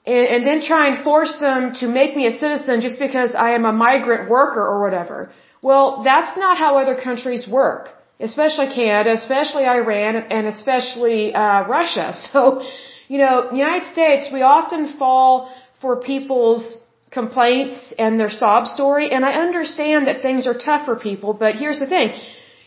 and, 0.06 0.26
and 0.34 0.46
then 0.46 0.60
try 0.60 0.88
and 0.88 1.04
force 1.04 1.34
them 1.40 1.72
to 1.80 1.86
make 1.86 2.16
me 2.16 2.26
a 2.26 2.32
citizen 2.44 2.80
just 2.80 2.98
because 2.98 3.34
I 3.34 3.54
am 3.54 3.64
a 3.64 3.72
migrant 3.72 4.28
worker 4.28 4.64
or 4.72 4.80
whatever. 4.82 5.30
Well, 5.62 6.02
that's 6.04 6.36
not 6.36 6.58
how 6.58 6.76
other 6.78 6.96
countries 7.08 7.48
work, 7.48 7.88
especially 8.20 8.68
Canada, 8.74 9.12
especially 9.12 9.66
Iran, 9.66 10.16
and 10.16 10.46
especially 10.46 11.34
uh, 11.34 11.66
Russia. 11.66 12.14
So, 12.32 12.62
you 13.08 13.18
know, 13.18 13.52
United 13.52 13.86
States, 13.92 14.28
we 14.32 14.42
often 14.42 14.96
fall 14.98 15.52
for 15.80 16.00
people's 16.00 16.78
complaints 17.10 17.76
and 17.98 18.18
their 18.18 18.30
sob 18.30 18.66
story. 18.66 19.10
And 19.10 19.24
I 19.24 19.32
understand 19.46 20.06
that 20.08 20.22
things 20.22 20.46
are 20.46 20.58
tough 20.68 20.86
for 20.86 20.96
people, 20.96 21.34
but 21.34 21.54
here's 21.54 21.78
the 21.78 21.86
thing. 21.86 22.08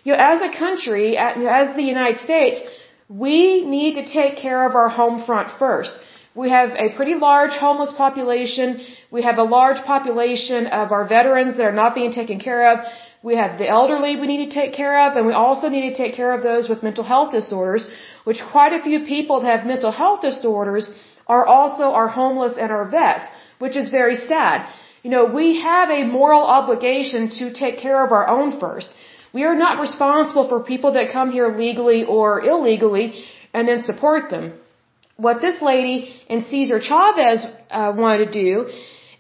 You 0.04 0.14
know, 0.14 0.20
as 0.34 0.42
a 0.50 0.52
country, 0.66 1.18
as 1.18 1.76
the 1.76 1.88
United 1.96 2.20
States, 2.28 2.62
we 3.10 3.66
need 3.66 3.96
to 3.96 4.06
take 4.20 4.38
care 4.38 4.62
of 4.68 4.76
our 4.76 4.90
home 4.90 5.18
front 5.26 5.50
first. 5.60 5.98
We 6.36 6.50
have 6.52 6.70
a 6.86 6.88
pretty 6.96 7.16
large 7.16 7.54
homeless 7.66 7.92
population. 7.98 8.82
We 9.10 9.24
have 9.24 9.38
a 9.40 9.48
large 9.58 9.80
population 9.94 10.68
of 10.68 10.92
our 10.92 11.06
veterans 11.08 11.58
that 11.58 11.66
are 11.66 11.80
not 11.84 11.96
being 11.96 12.12
taken 12.12 12.40
care 12.40 12.64
of. 12.72 12.86
We 13.28 13.36
have 13.36 13.58
the 13.62 13.68
elderly 13.78 14.12
we 14.22 14.28
need 14.32 14.44
to 14.46 14.54
take 14.62 14.74
care 14.82 14.98
of, 15.06 15.18
and 15.18 15.26
we 15.30 15.34
also 15.46 15.68
need 15.74 15.86
to 15.90 15.96
take 16.04 16.14
care 16.20 16.32
of 16.36 16.44
those 16.50 16.70
with 16.72 16.84
mental 16.90 17.06
health 17.14 17.32
disorders, 17.38 17.84
which 18.28 18.40
quite 18.52 18.74
a 18.78 18.82
few 18.88 19.00
people 19.16 19.42
that 19.42 19.52
have 19.54 19.66
mental 19.74 19.92
health 20.02 20.22
disorders 20.28 20.86
are 21.36 21.46
also 21.56 21.86
our 22.00 22.10
homeless 22.20 22.54
and 22.64 22.72
our 22.78 22.86
vets 22.98 23.26
which 23.64 23.76
is 23.82 23.90
very 23.90 24.16
sad. 24.16 24.68
You 25.04 25.12
know, 25.14 25.26
we 25.40 25.48
have 25.62 25.90
a 25.90 26.04
moral 26.20 26.44
obligation 26.58 27.30
to 27.40 27.52
take 27.64 27.80
care 27.86 28.00
of 28.06 28.12
our 28.18 28.28
own 28.36 28.60
first. 28.62 28.90
We 29.34 29.44
are 29.50 29.58
not 29.66 29.82
responsible 29.88 30.48
for 30.52 30.60
people 30.74 30.94
that 30.98 31.12
come 31.18 31.32
here 31.38 31.50
legally 31.66 32.02
or 32.18 32.28
illegally 32.54 33.08
and 33.54 33.68
then 33.68 33.82
support 33.92 34.30
them. 34.30 34.54
What 35.26 35.42
this 35.42 35.62
lady 35.62 35.98
and 36.30 36.46
Cesar 36.46 36.80
Chavez 36.90 37.46
uh, 37.46 37.94
wanted 38.04 38.20
to 38.26 38.32
do 38.44 38.52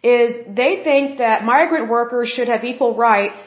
is 0.04 0.30
they 0.64 0.74
think 0.90 1.18
that 1.18 1.44
migrant 1.44 1.90
workers 1.90 2.30
should 2.30 2.48
have 2.48 2.64
equal 2.64 2.96
rights 2.96 3.42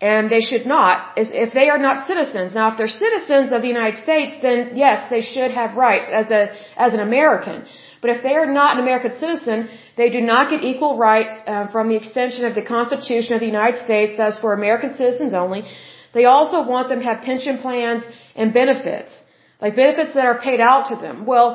and 0.00 0.30
they 0.30 0.40
should 0.40 0.66
not 0.66 1.12
if 1.16 1.52
they 1.54 1.68
are 1.68 1.78
not 1.78 2.06
citizens. 2.06 2.54
Now, 2.54 2.72
if 2.72 2.78
they're 2.78 2.96
citizens 3.06 3.52
of 3.52 3.62
the 3.62 3.68
United 3.68 3.98
States, 3.98 4.32
then 4.42 4.72
yes, 4.74 5.08
they 5.10 5.22
should 5.22 5.50
have 5.50 5.76
rights 5.76 6.08
as 6.12 6.30
a 6.30 6.42
as 6.76 6.94
an 6.94 7.00
American. 7.00 7.64
But 8.02 8.10
if 8.10 8.22
they 8.22 8.34
are 8.34 8.50
not 8.60 8.76
an 8.76 8.82
American 8.82 9.12
citizen, 9.24 9.68
they 9.96 10.10
do 10.10 10.20
not 10.20 10.50
get 10.50 10.62
equal 10.62 10.98
rights 10.98 11.34
uh, 11.46 11.68
from 11.68 11.88
the 11.88 11.96
extension 11.96 12.44
of 12.44 12.54
the 12.54 12.62
Constitution 12.62 13.34
of 13.34 13.40
the 13.40 13.46
United 13.46 13.78
States, 13.86 14.12
thus 14.16 14.38
for 14.38 14.52
American 14.52 14.92
citizens 14.92 15.32
only. 15.32 15.64
They 16.12 16.26
also 16.26 16.58
want 16.72 16.88
them 16.90 17.00
to 17.00 17.06
have 17.10 17.22
pension 17.22 17.58
plans 17.58 18.02
and 18.36 18.52
benefits, 18.52 19.22
like 19.60 19.74
benefits 19.74 20.12
that 20.14 20.26
are 20.26 20.38
paid 20.38 20.60
out 20.60 20.88
to 20.90 20.96
them. 20.96 21.24
Well, 21.24 21.48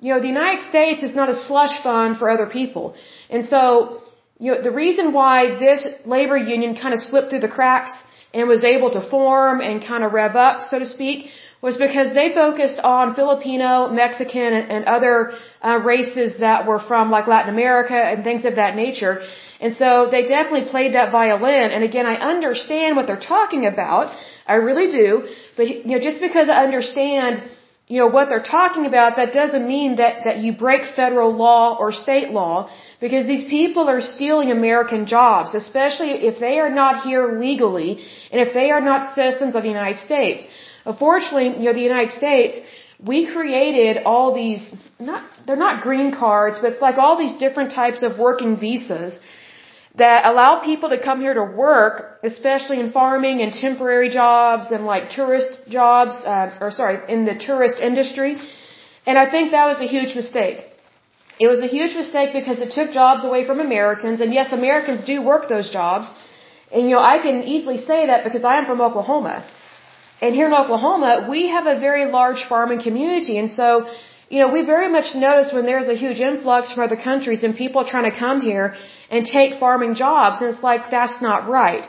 you 0.00 0.12
know, 0.12 0.20
the 0.20 0.32
United 0.38 0.62
States 0.68 1.02
is 1.04 1.14
not 1.14 1.28
a 1.28 1.34
slush 1.34 1.82
fund 1.82 2.18
for 2.18 2.28
other 2.28 2.46
people. 2.46 2.94
And 3.30 3.46
so, 3.46 4.02
you 4.42 4.50
know, 4.50 4.60
the 4.68 4.76
reason 4.84 5.12
why 5.18 5.36
this 5.66 5.82
labor 6.04 6.36
union 6.36 6.72
kind 6.82 6.94
of 6.96 7.00
slipped 7.08 7.28
through 7.30 7.44
the 7.48 7.54
cracks 7.58 7.92
and 8.34 8.48
was 8.48 8.64
able 8.64 8.90
to 8.96 9.02
form 9.14 9.60
and 9.66 9.74
kind 9.90 10.02
of 10.06 10.12
rev 10.12 10.34
up, 10.34 10.56
so 10.70 10.80
to 10.84 10.88
speak, 10.96 11.18
was 11.66 11.76
because 11.76 12.08
they 12.18 12.28
focused 12.34 12.80
on 12.96 13.14
Filipino, 13.14 13.72
Mexican, 14.02 14.52
and, 14.74 14.84
other 14.96 15.14
uh, 15.68 15.78
races 15.94 16.30
that 16.46 16.66
were 16.66 16.80
from 16.90 17.12
like 17.16 17.28
Latin 17.28 17.54
America 17.56 17.94
and 18.10 18.24
things 18.24 18.44
of 18.44 18.56
that 18.56 18.74
nature. 18.74 19.14
And 19.60 19.76
so 19.76 19.88
they 20.10 20.22
definitely 20.36 20.68
played 20.74 20.92
that 20.94 21.12
violin. 21.12 21.70
And 21.74 21.84
again, 21.84 22.06
I 22.14 22.16
understand 22.34 22.96
what 22.96 23.06
they're 23.06 23.26
talking 23.36 23.64
about. 23.72 24.06
I 24.54 24.56
really 24.68 24.88
do. 24.90 25.08
But 25.56 25.68
you 25.68 25.92
know, 25.92 26.00
just 26.08 26.20
because 26.20 26.48
I 26.48 26.64
understand, 26.68 27.44
you 27.86 27.98
know, 28.00 28.08
what 28.16 28.28
they're 28.28 28.48
talking 28.58 28.86
about, 28.86 29.10
that 29.20 29.32
doesn't 29.40 29.64
mean 29.74 29.90
that, 30.02 30.24
that 30.24 30.38
you 30.38 30.50
break 30.66 30.82
federal 30.96 31.30
law 31.32 31.76
or 31.78 31.92
state 31.92 32.30
law 32.40 32.56
because 33.04 33.26
these 33.32 33.46
people 33.58 33.84
are 33.94 34.00
stealing 34.00 34.48
American 34.52 35.02
jobs, 35.14 35.48
especially 35.62 36.12
if 36.30 36.34
they 36.44 36.56
are 36.64 36.72
not 36.82 37.02
here 37.06 37.24
legally 37.46 37.90
and 38.30 38.38
if 38.46 38.50
they 38.58 38.68
are 38.74 38.84
not 38.90 39.00
citizens 39.16 39.56
of 39.56 39.62
the 39.66 39.72
United 39.78 40.00
States. 40.08 40.46
Unfortunately, 40.92 41.48
you 41.60 41.66
know, 41.66 41.74
the 41.80 41.88
United 41.92 42.12
States, 42.22 42.54
we 43.10 43.18
created 43.36 44.04
all 44.10 44.28
these, 44.42 44.62
not, 45.10 45.22
they're 45.44 45.64
not 45.68 45.82
green 45.88 46.10
cards, 46.24 46.58
but 46.60 46.68
it's 46.72 46.84
like 46.88 46.98
all 47.04 47.16
these 47.24 47.36
different 47.44 47.72
types 47.72 48.00
of 48.08 48.18
working 48.26 48.56
visas 48.56 49.18
that 49.96 50.24
allow 50.24 50.52
people 50.70 50.88
to 50.94 50.98
come 51.08 51.20
here 51.20 51.34
to 51.34 51.46
work, 51.68 52.20
especially 52.22 52.78
in 52.78 52.92
farming 52.92 53.42
and 53.42 53.52
temporary 53.52 54.10
jobs 54.10 54.70
and 54.70 54.86
like 54.86 55.10
tourist 55.10 55.50
jobs, 55.68 56.14
uh, 56.34 56.56
or 56.60 56.70
sorry, 56.70 56.98
in 57.14 57.24
the 57.24 57.34
tourist 57.34 57.80
industry. 57.90 58.36
And 59.06 59.18
I 59.18 59.28
think 59.28 59.50
that 59.50 59.66
was 59.72 59.80
a 59.80 59.88
huge 59.96 60.14
mistake. 60.14 60.71
It 61.40 61.48
was 61.48 61.62
a 61.62 61.66
huge 61.66 61.94
mistake 61.94 62.32
because 62.32 62.58
it 62.58 62.72
took 62.72 62.92
jobs 62.92 63.24
away 63.24 63.44
from 63.46 63.60
Americans, 63.60 64.20
and 64.20 64.32
yes, 64.32 64.52
Americans 64.52 65.02
do 65.02 65.22
work 65.22 65.48
those 65.48 65.70
jobs. 65.70 66.08
And 66.70 66.88
you 66.88 66.94
know, 66.96 67.02
I 67.14 67.18
can 67.18 67.42
easily 67.42 67.78
say 67.78 68.06
that 68.06 68.24
because 68.24 68.44
I 68.44 68.58
am 68.58 68.66
from 68.66 68.80
Oklahoma. 68.80 69.44
And 70.20 70.34
here 70.34 70.46
in 70.46 70.54
Oklahoma, 70.54 71.26
we 71.28 71.48
have 71.48 71.66
a 71.66 71.78
very 71.78 72.04
large 72.18 72.44
farming 72.44 72.80
community, 72.82 73.38
and 73.38 73.50
so 73.50 73.86
you 74.32 74.38
know, 74.40 74.48
we 74.56 74.62
very 74.74 74.88
much 74.88 75.08
notice 75.14 75.48
when 75.52 75.66
there's 75.70 75.88
a 75.94 75.98
huge 76.02 76.20
influx 76.28 76.72
from 76.72 76.82
other 76.84 76.96
countries 76.96 77.42
and 77.44 77.54
people 77.54 77.84
trying 77.84 78.10
to 78.10 78.16
come 78.18 78.40
here 78.40 78.74
and 79.10 79.26
take 79.26 79.60
farming 79.60 79.94
jobs, 79.94 80.40
and 80.40 80.48
it's 80.52 80.62
like, 80.62 80.90
that's 80.90 81.20
not 81.20 81.48
right. 81.48 81.84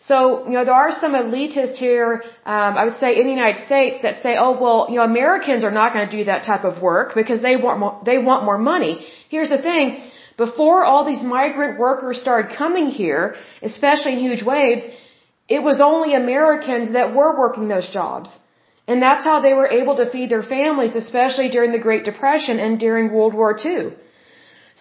So, 0.00 0.46
you 0.46 0.52
know, 0.52 0.64
there 0.64 0.74
are 0.74 0.92
some 0.92 1.12
elitists 1.12 1.76
here, 1.76 2.22
um, 2.46 2.72
I 2.80 2.84
would 2.84 2.96
say 2.96 3.18
in 3.18 3.24
the 3.24 3.32
United 3.32 3.64
States 3.66 3.96
that 4.02 4.22
say, 4.22 4.36
oh, 4.38 4.52
well, 4.60 4.86
you 4.88 4.96
know, 4.96 5.02
Americans 5.02 5.64
are 5.64 5.72
not 5.72 5.92
going 5.92 6.08
to 6.08 6.16
do 6.16 6.24
that 6.24 6.44
type 6.44 6.64
of 6.64 6.80
work 6.80 7.14
because 7.16 7.42
they 7.42 7.56
want 7.56 7.80
more, 7.80 8.00
they 8.04 8.18
want 8.18 8.44
more 8.44 8.58
money. 8.58 9.04
Here's 9.28 9.48
the 9.48 9.60
thing. 9.60 10.00
Before 10.36 10.84
all 10.84 11.04
these 11.04 11.22
migrant 11.22 11.80
workers 11.80 12.20
started 12.20 12.56
coming 12.56 12.86
here, 12.86 13.34
especially 13.60 14.12
in 14.12 14.20
huge 14.20 14.44
waves, 14.44 14.82
it 15.48 15.62
was 15.62 15.80
only 15.80 16.14
Americans 16.14 16.92
that 16.92 17.12
were 17.12 17.36
working 17.36 17.66
those 17.66 17.88
jobs. 17.88 18.38
And 18.86 19.02
that's 19.02 19.24
how 19.24 19.40
they 19.40 19.52
were 19.52 19.66
able 19.80 19.96
to 19.96 20.08
feed 20.10 20.30
their 20.30 20.44
families, 20.44 20.94
especially 20.94 21.48
during 21.50 21.72
the 21.72 21.84
Great 21.86 22.04
Depression 22.04 22.58
and 22.60 22.78
during 22.78 23.12
World 23.12 23.34
War 23.34 23.56
II. 23.58 23.94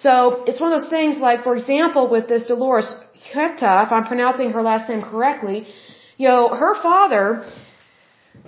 So 0.06 0.44
it's 0.48 0.62
one 0.62 0.72
of 0.72 0.80
those 0.80 0.90
things 0.90 1.18
like, 1.18 1.44
for 1.44 1.56
example, 1.56 2.08
with 2.08 2.28
this 2.28 2.44
Dolores 2.44 2.90
Huerta, 3.34 3.86
if 3.86 3.92
I'm 3.92 4.06
pronouncing 4.06 4.52
her 4.52 4.62
last 4.62 4.90
name 4.90 5.02
correctly, 5.02 5.68
you 6.18 6.28
know, 6.28 6.50
her 6.50 6.74
father, 6.82 7.46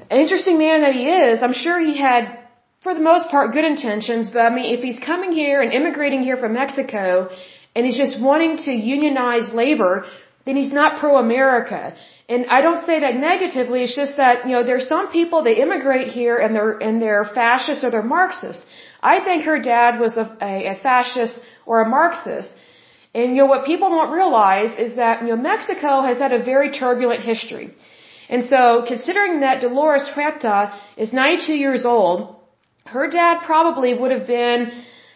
an 0.10 0.20
interesting 0.20 0.58
man 0.58 0.82
that 0.82 0.94
he 0.94 1.06
is, 1.10 1.44
I'm 1.44 1.54
sure 1.54 1.80
he 1.80 1.98
had, 1.98 2.40
for 2.84 2.94
the 2.94 3.06
most 3.12 3.30
part, 3.30 3.52
good 3.52 3.66
intentions, 3.66 4.30
but 4.30 4.42
I 4.42 4.50
mean, 4.56 4.74
if 4.78 4.82
he's 4.82 5.00
coming 5.00 5.32
here 5.32 5.62
and 5.62 5.72
immigrating 5.74 6.22
here 6.24 6.38
from 6.38 6.54
Mexico, 6.54 7.30
and 7.76 7.86
he's 7.86 7.98
just 7.98 8.22
wanting 8.22 8.58
to 8.66 8.72
unionize 8.72 9.54
labor, 9.54 10.06
then 10.46 10.56
he's 10.56 10.74
not 10.74 11.00
pro-America. 11.00 11.96
And 12.28 12.46
I 12.48 12.62
don't 12.62 12.86
say 12.86 13.00
that 13.02 13.16
negatively. 13.16 13.84
It's 13.84 13.96
just 13.96 14.18
that 14.18 14.46
you 14.46 14.54
know 14.56 14.64
there's 14.64 14.88
some 14.88 15.12
people 15.12 15.44
they 15.44 15.58
immigrate 15.66 16.08
here 16.20 16.38
and 16.38 16.56
they're 16.56 16.78
and 16.88 17.02
they're 17.02 17.26
fascists 17.26 17.84
or 17.84 17.92
they're 17.92 18.12
Marxists. 18.18 18.64
I 19.02 19.20
think 19.26 19.44
her 19.44 19.60
dad 19.60 20.00
was 20.00 20.18
a, 20.18 20.26
a, 20.42 20.54
a 20.74 20.76
fascist 20.88 21.40
or 21.66 21.82
a 21.82 21.88
Marxist. 21.90 22.50
And 23.14 23.36
you 23.36 23.42
know 23.42 23.48
what 23.48 23.66
people 23.66 23.90
don't 23.90 24.12
realize 24.12 24.72
is 24.78 24.96
that 24.98 25.22
you 25.24 25.30
know 25.30 25.42
Mexico 25.52 26.02
has 26.02 26.18
had 26.20 26.32
a 26.32 26.44
very 26.44 26.72
turbulent 26.72 27.22
history. 27.22 27.74
And 28.30 28.46
so 28.46 28.84
considering 28.86 29.40
that 29.40 29.62
Dolores 29.62 30.08
Huerta 30.16 30.74
is 30.98 31.12
92 31.12 31.54
years 31.54 31.86
old, 31.86 32.36
her 32.86 33.10
dad 33.10 33.40
probably 33.46 33.94
would 34.00 34.12
have 34.12 34.28
been 34.28 34.72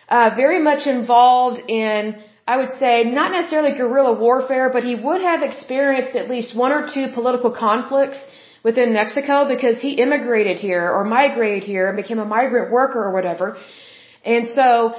uh, 0.10 0.32
very 0.36 0.60
much 0.60 0.88
involved 0.88 1.62
in 1.70 2.16
I 2.46 2.58
would 2.58 2.72
say 2.78 3.04
not 3.06 3.32
necessarily 3.32 3.72
guerrilla 3.72 4.14
warfare, 4.20 4.70
but 4.70 4.84
he 4.84 4.96
would 4.96 5.22
have 5.22 5.44
experienced 5.44 6.18
at 6.18 6.30
least 6.30 6.58
one 6.58 6.74
or 6.74 6.90
two 6.94 7.08
political 7.14 7.52
conflicts 7.52 8.20
within 8.64 8.92
Mexico 8.94 9.48
because 9.48 9.80
he 9.80 9.92
immigrated 9.94 10.60
here 10.60 10.92
or 10.92 11.06
migrated 11.06 11.64
here 11.64 11.88
and 11.88 11.96
became 11.96 12.20
a 12.20 12.26
migrant 12.26 12.72
worker 12.72 13.02
or 13.02 13.12
whatever. 13.14 13.58
And 14.26 14.48
so, 14.50 14.94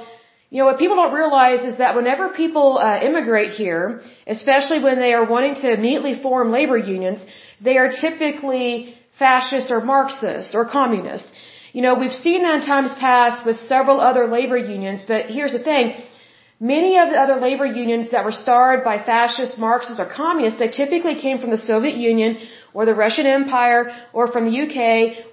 you 0.49 0.59
know, 0.59 0.65
what 0.65 0.77
people 0.77 0.95
don't 0.95 1.13
realize 1.13 1.61
is 1.71 1.77
that 1.79 1.95
whenever 1.95 2.29
people 2.29 2.77
uh, 2.77 2.99
immigrate 3.01 3.51
here, 3.51 4.01
especially 4.27 4.79
when 4.79 4.99
they 4.99 5.13
are 5.13 5.25
wanting 5.25 5.55
to 5.55 5.73
immediately 5.73 6.21
form 6.21 6.51
labor 6.51 6.77
unions, 6.77 7.25
they 7.61 7.77
are 7.77 7.89
typically 7.91 8.95
fascist 9.17 9.71
or 9.71 9.81
Marxist 9.81 10.55
or 10.55 10.65
communist. 10.65 11.31
You 11.73 11.81
know, 11.81 11.95
we've 11.95 12.19
seen 12.25 12.43
that 12.43 12.55
in 12.55 12.61
times 12.61 12.93
past 12.93 13.45
with 13.45 13.57
several 13.57 13.99
other 13.99 14.27
labor 14.27 14.57
unions, 14.57 15.03
but 15.07 15.25
here's 15.25 15.53
the 15.53 15.63
thing 15.71 15.95
Many 16.59 16.97
of 16.97 17.09
the 17.09 17.17
other 17.17 17.35
labor 17.35 17.65
unions 17.65 18.11
that 18.11 18.23
were 18.23 18.31
started 18.31 18.85
by 18.85 19.03
fascist, 19.03 19.57
Marxists, 19.59 19.99
or 19.99 20.05
communists, 20.05 20.57
they 20.57 20.69
typically 20.69 21.15
came 21.15 21.37
from 21.37 21.51
the 21.51 21.57
Soviet 21.57 21.97
Union 21.97 22.37
or 22.75 22.85
the 22.85 22.97
Russian 23.05 23.25
Empire 23.39 23.83
or 24.17 24.25
from 24.33 24.43
the 24.47 24.55
UK 24.63 24.77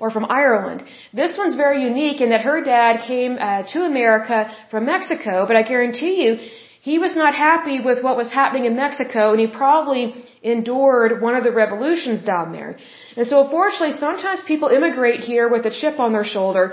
or 0.00 0.08
from 0.16 0.24
Ireland. 0.42 0.80
This 1.22 1.36
one's 1.42 1.56
very 1.66 1.80
unique 1.90 2.20
in 2.24 2.30
that 2.30 2.42
her 2.50 2.58
dad 2.74 3.02
came 3.12 3.32
uh, 3.38 3.62
to 3.72 3.78
America 3.92 4.38
from 4.70 4.82
Mexico, 4.94 5.34
but 5.48 5.56
I 5.60 5.64
guarantee 5.72 6.14
you, 6.24 6.30
he 6.88 6.98
was 7.04 7.14
not 7.22 7.32
happy 7.48 7.76
with 7.88 7.98
what 8.06 8.16
was 8.22 8.30
happening 8.40 8.64
in 8.70 8.74
Mexico 8.84 9.22
and 9.32 9.40
he 9.44 9.48
probably 9.64 10.02
endured 10.54 11.20
one 11.26 11.34
of 11.40 11.44
the 11.48 11.52
revolutions 11.64 12.24
down 12.32 12.46
there. 12.58 12.72
And 13.16 13.24
so 13.30 13.44
unfortunately, 13.44 13.96
sometimes 14.06 14.40
people 14.52 14.68
immigrate 14.78 15.20
here 15.32 15.46
with 15.54 15.64
a 15.70 15.74
chip 15.80 16.00
on 16.04 16.12
their 16.16 16.28
shoulder 16.34 16.64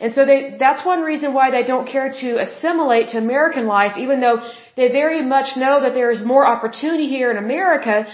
and 0.00 0.12
so 0.14 0.26
they, 0.26 0.56
that's 0.58 0.84
one 0.84 1.02
reason 1.02 1.32
why 1.32 1.50
they 1.50 1.62
don't 1.62 1.88
care 1.88 2.12
to 2.20 2.28
assimilate 2.46 3.08
to 3.08 3.18
American 3.18 3.66
life, 3.66 3.94
even 3.98 4.20
though 4.20 4.38
they 4.76 4.88
very 4.92 5.22
much 5.22 5.56
know 5.56 5.80
that 5.80 5.94
there 5.94 6.10
is 6.10 6.22
more 6.22 6.46
opportunity 6.46 7.06
here 7.06 7.30
in 7.30 7.38
America, 7.38 8.06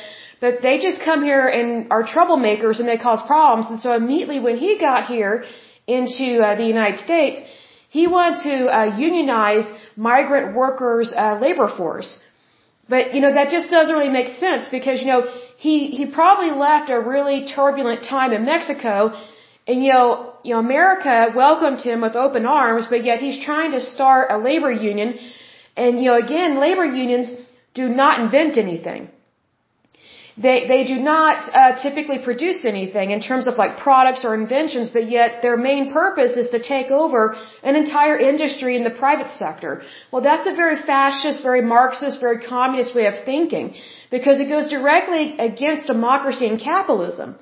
but 0.43 0.61
they 0.67 0.77
just 0.87 0.99
come 1.09 1.21
here 1.31 1.45
and 1.57 1.69
are 1.95 2.05
troublemakers 2.15 2.77
and 2.81 2.89
they 2.93 3.01
cause 3.09 3.21
problems. 3.33 3.67
And 3.71 3.79
so 3.85 3.91
immediately 4.03 4.41
when 4.47 4.57
he 4.65 4.71
got 4.89 5.01
here 5.15 5.35
into 5.97 6.29
uh, 6.47 6.57
the 6.61 6.67
United 6.75 6.99
States, 7.09 7.37
he 7.97 8.05
wanted 8.17 8.39
to 8.49 8.57
uh, 8.79 8.99
unionize 9.09 9.67
migrant 10.11 10.57
workers' 10.63 11.13
uh, 11.25 11.39
labor 11.45 11.69
force. 11.79 12.11
But, 12.89 13.15
you 13.15 13.21
know, 13.25 13.33
that 13.39 13.51
just 13.57 13.71
doesn't 13.77 13.95
really 13.99 14.15
make 14.21 14.31
sense 14.47 14.65
because, 14.79 15.01
you 15.03 15.09
know, 15.13 15.23
he, 15.67 15.75
he 15.99 16.05
probably 16.21 16.51
left 16.51 16.91
a 16.91 16.99
really 17.15 17.39
turbulent 17.47 18.03
time 18.17 18.33
in 18.33 18.45
Mexico 18.45 18.95
and, 19.69 19.85
you 19.85 19.93
know, 19.93 20.35
you 20.43 20.55
know, 20.55 20.61
America 20.69 21.17
welcomed 21.37 21.81
him 21.89 22.01
with 22.01 22.17
open 22.17 22.47
arms, 22.47 22.87
but 22.91 23.05
yet 23.05 23.21
he's 23.21 23.39
trying 23.45 23.71
to 23.79 23.81
start 23.95 24.33
a 24.37 24.39
labor 24.39 24.73
union. 24.73 25.11
And, 25.77 26.01
you 26.01 26.07
know, 26.11 26.19
again, 26.27 26.61
labor 26.67 26.85
unions 26.85 27.33
do 27.75 27.89
not 27.89 28.19
invent 28.19 28.59
anything. 28.59 29.03
They, 30.37 30.67
they 30.67 30.85
do 30.85 30.97
not 30.97 31.55
uh, 31.55 31.83
typically 31.83 32.19
produce 32.19 32.65
anything 32.65 33.11
in 33.11 33.21
terms 33.21 33.47
of 33.49 33.59
like 33.59 33.77
products 33.77 34.25
or 34.25 34.35
inventions, 34.35 34.89
but 34.89 35.07
yet 35.11 35.43
their 35.43 35.59
main 35.59 35.93
purpose 35.93 36.39
is 36.39 36.49
to 36.51 36.59
take 36.63 36.91
over 36.91 37.37
an 37.63 37.77
entire 37.77 38.17
industry 38.19 38.75
in 38.77 38.83
the 38.83 38.91
private 38.91 39.31
sector. 39.31 39.83
Well, 40.11 40.23
that's 40.23 40.47
a 40.47 40.55
very 40.55 40.77
fascist, 40.77 41.43
very 41.43 41.61
Marxist, 41.61 42.21
very 42.21 42.39
communist 42.41 42.95
way 42.95 43.07
of 43.07 43.25
thinking 43.27 43.75
because 44.11 44.41
it 44.41 44.49
goes 44.49 44.71
directly 44.71 45.37
against 45.39 45.87
democracy 45.87 46.47
and 46.47 46.59
capitalism. 46.59 47.37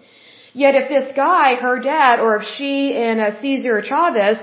Yet 0.52 0.74
if 0.74 0.88
this 0.88 1.12
guy, 1.14 1.54
her 1.54 1.78
dad, 1.78 2.18
or 2.18 2.36
if 2.36 2.42
she 2.42 2.96
and 2.96 3.20
uh, 3.20 3.30
Chavez 3.30 4.42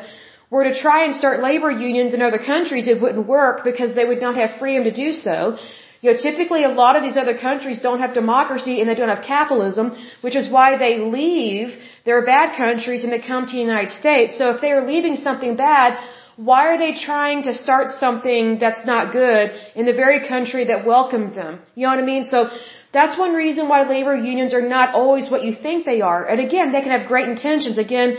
were 0.49 0.63
to 0.63 0.73
try 0.73 1.03
and 1.03 1.13
start 1.13 1.41
labor 1.41 1.69
unions 1.69 2.13
in 2.13 2.21
other 2.21 2.37
countries, 2.37 2.87
it 2.87 3.01
wouldn't 3.01 3.27
work 3.27 3.65
because 3.65 3.93
they 3.93 4.05
would 4.05 4.21
not 4.21 4.37
have 4.37 4.51
freedom 4.57 4.85
to 4.85 4.91
do 4.91 5.11
so. 5.11 5.57
You 6.01 6.11
know, 6.11 6.17
typically 6.17 6.63
a 6.63 6.69
lot 6.69 6.95
of 6.95 7.03
these 7.03 7.17
other 7.17 7.37
countries 7.37 7.79
don't 7.79 7.99
have 7.99 8.13
democracy 8.13 8.79
and 8.79 8.89
they 8.89 8.95
don't 8.95 9.13
have 9.15 9.23
capitalism, 9.23 9.95
which 10.21 10.35
is 10.35 10.49
why 10.49 10.77
they 10.77 10.99
leave 10.99 11.75
their 12.05 12.21
bad 12.25 12.55
countries 12.55 13.03
and 13.03 13.11
they 13.11 13.19
come 13.19 13.45
to 13.47 13.53
the 13.53 13.65
United 13.71 13.91
States. 13.91 14.37
So 14.37 14.49
if 14.55 14.61
they 14.61 14.71
are 14.71 14.85
leaving 14.85 15.15
something 15.15 15.55
bad, 15.55 15.97
why 16.37 16.67
are 16.67 16.77
they 16.77 16.93
trying 16.93 17.43
to 17.43 17.53
start 17.53 17.87
something 17.99 18.59
that's 18.59 18.85
not 18.85 19.11
good 19.11 19.51
in 19.75 19.85
the 19.87 19.93
very 19.93 20.27
country 20.27 20.65
that 20.65 20.85
welcomed 20.85 21.33
them? 21.35 21.59
You 21.73 21.83
know 21.83 21.95
what 21.95 21.99
I 21.99 22.07
mean? 22.13 22.25
So 22.25 22.49
that's 22.93 23.17
one 23.17 23.33
reason 23.33 23.67
why 23.67 23.87
labor 23.89 24.15
unions 24.15 24.53
are 24.53 24.67
not 24.77 24.93
always 24.93 25.31
what 25.31 25.43
you 25.43 25.53
think 25.55 25.85
they 25.85 26.01
are. 26.01 26.23
And 26.25 26.39
again, 26.39 26.71
they 26.71 26.81
can 26.81 26.91
have 26.91 27.07
great 27.07 27.27
intentions. 27.27 27.79
Again, 27.79 28.09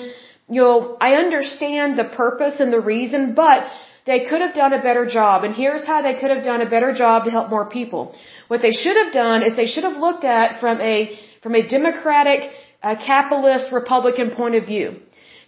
you 0.48 0.62
know, 0.62 0.96
I 1.00 1.14
understand 1.14 1.98
the 1.98 2.04
purpose 2.04 2.58
and 2.58 2.72
the 2.72 2.80
reason, 2.80 3.34
but 3.34 3.64
they 4.10 4.20
could 4.28 4.42
have 4.46 4.54
done 4.62 4.72
a 4.78 4.82
better 4.88 5.04
job. 5.18 5.44
And 5.46 5.54
here's 5.62 5.84
how 5.90 5.98
they 6.06 6.14
could 6.20 6.32
have 6.34 6.44
done 6.50 6.60
a 6.66 6.70
better 6.74 6.92
job 7.02 7.24
to 7.26 7.30
help 7.36 7.48
more 7.56 7.66
people. 7.78 8.02
What 8.52 8.62
they 8.66 8.74
should 8.82 8.96
have 9.02 9.12
done 9.24 9.42
is 9.46 9.56
they 9.64 9.70
should 9.74 9.86
have 9.90 9.98
looked 10.06 10.24
at 10.38 10.60
from 10.62 10.80
a, 10.92 10.94
from 11.42 11.54
a 11.60 11.62
democratic, 11.76 12.40
uh, 12.82 12.94
capitalist, 13.10 13.66
Republican 13.80 14.30
point 14.40 14.54
of 14.60 14.64
view. 14.72 14.86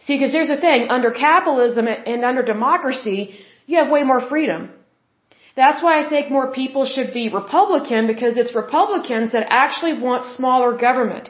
See, 0.04 0.14
because 0.16 0.32
there's 0.36 0.52
a 0.58 0.60
thing, 0.66 0.88
under 0.96 1.10
capitalism 1.10 1.86
and 2.12 2.24
under 2.30 2.42
democracy, 2.54 3.20
you 3.66 3.78
have 3.80 3.90
way 3.96 4.02
more 4.12 4.22
freedom. 4.32 4.70
That's 5.62 5.82
why 5.84 5.94
I 6.02 6.08
think 6.12 6.30
more 6.38 6.48
people 6.62 6.84
should 6.94 7.10
be 7.20 7.24
Republican 7.42 8.06
because 8.12 8.36
it's 8.42 8.54
Republicans 8.64 9.32
that 9.32 9.46
actually 9.64 9.94
want 10.06 10.24
smaller 10.38 10.70
government. 10.88 11.28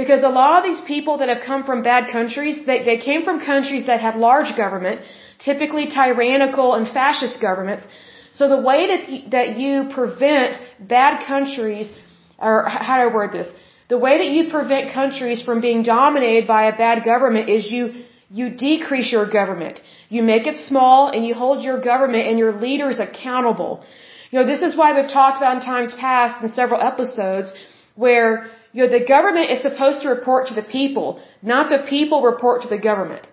Because 0.00 0.22
a 0.22 0.34
lot 0.40 0.52
of 0.58 0.64
these 0.68 0.82
people 0.92 1.14
that 1.20 1.30
have 1.34 1.42
come 1.50 1.62
from 1.68 1.82
bad 1.82 2.12
countries, 2.16 2.56
they, 2.66 2.78
they 2.88 2.98
came 3.08 3.22
from 3.28 3.36
countries 3.52 3.86
that 3.90 4.00
have 4.06 4.16
large 4.30 4.50
government, 4.64 5.00
typically 5.38 5.86
tyrannical 5.86 6.74
and 6.74 6.88
fascist 6.88 7.40
governments. 7.40 7.86
So 8.32 8.48
the 8.48 8.60
way 8.60 8.80
that 8.88 9.08
you, 9.08 9.30
that 9.30 9.56
you 9.56 9.88
prevent 9.98 10.60
bad 10.80 11.26
countries, 11.26 11.92
or 12.38 12.64
how 12.68 12.96
do 12.96 13.02
I 13.08 13.14
word 13.14 13.32
this? 13.32 13.48
The 13.88 13.98
way 13.98 14.18
that 14.18 14.30
you 14.36 14.50
prevent 14.50 14.92
countries 14.92 15.42
from 15.42 15.60
being 15.60 15.82
dominated 15.82 16.46
by 16.46 16.62
a 16.66 16.76
bad 16.76 17.04
government 17.04 17.48
is 17.48 17.70
you 17.70 18.04
you 18.28 18.50
decrease 18.50 19.12
your 19.12 19.28
government. 19.30 19.80
You 20.08 20.22
make 20.22 20.46
it 20.46 20.56
small 20.56 21.08
and 21.08 21.24
you 21.24 21.34
hold 21.34 21.62
your 21.62 21.80
government 21.80 22.26
and 22.26 22.38
your 22.38 22.52
leaders 22.52 22.98
accountable. 22.98 23.84
You 24.30 24.40
know, 24.40 24.46
this 24.46 24.62
is 24.62 24.76
why 24.76 24.92
we've 24.94 25.08
talked 25.08 25.38
about 25.38 25.56
in 25.56 25.62
times 25.62 25.94
past 25.94 26.42
in 26.42 26.48
several 26.48 26.80
episodes 26.80 27.52
where, 27.94 28.50
you 28.72 28.82
know, 28.82 28.90
the 28.98 29.04
government 29.04 29.50
is 29.50 29.62
supposed 29.62 30.02
to 30.02 30.08
report 30.08 30.48
to 30.48 30.54
the 30.54 30.62
people, 30.62 31.22
not 31.40 31.70
the 31.70 31.78
people 31.88 32.22
report 32.22 32.62
to 32.62 32.68
the 32.68 32.78
government. 32.78 33.28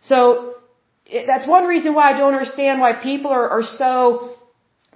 So, 0.00 0.54
that's 1.26 1.46
one 1.46 1.64
reason 1.74 1.94
why 1.94 2.10
I 2.12 2.14
don't 2.20 2.34
understand 2.34 2.80
why 2.80 2.92
people 3.10 3.30
are, 3.30 3.48
are 3.56 3.62
so 3.62 4.34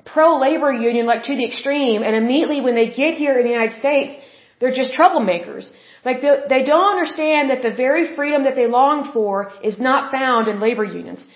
pro-labor 0.04 0.72
union, 0.72 1.04
like 1.06 1.24
to 1.24 1.34
the 1.40 1.46
extreme, 1.50 2.02
and 2.02 2.14
immediately 2.16 2.60
when 2.60 2.74
they 2.74 2.88
get 3.02 3.14
here 3.14 3.34
in 3.38 3.44
the 3.48 3.54
United 3.58 3.74
States, 3.74 4.12
they're 4.58 4.78
just 4.82 4.92
troublemakers. 4.98 5.72
Like 6.04 6.20
they, 6.22 6.34
they 6.48 6.62
don't 6.64 6.90
understand 6.94 7.50
that 7.50 7.62
the 7.62 7.74
very 7.84 8.14
freedom 8.14 8.44
that 8.44 8.54
they 8.54 8.66
long 8.66 9.12
for 9.12 9.52
is 9.62 9.78
not 9.78 10.10
found 10.10 10.48
in 10.48 10.60
labor 10.60 10.84
unions. 10.84 11.26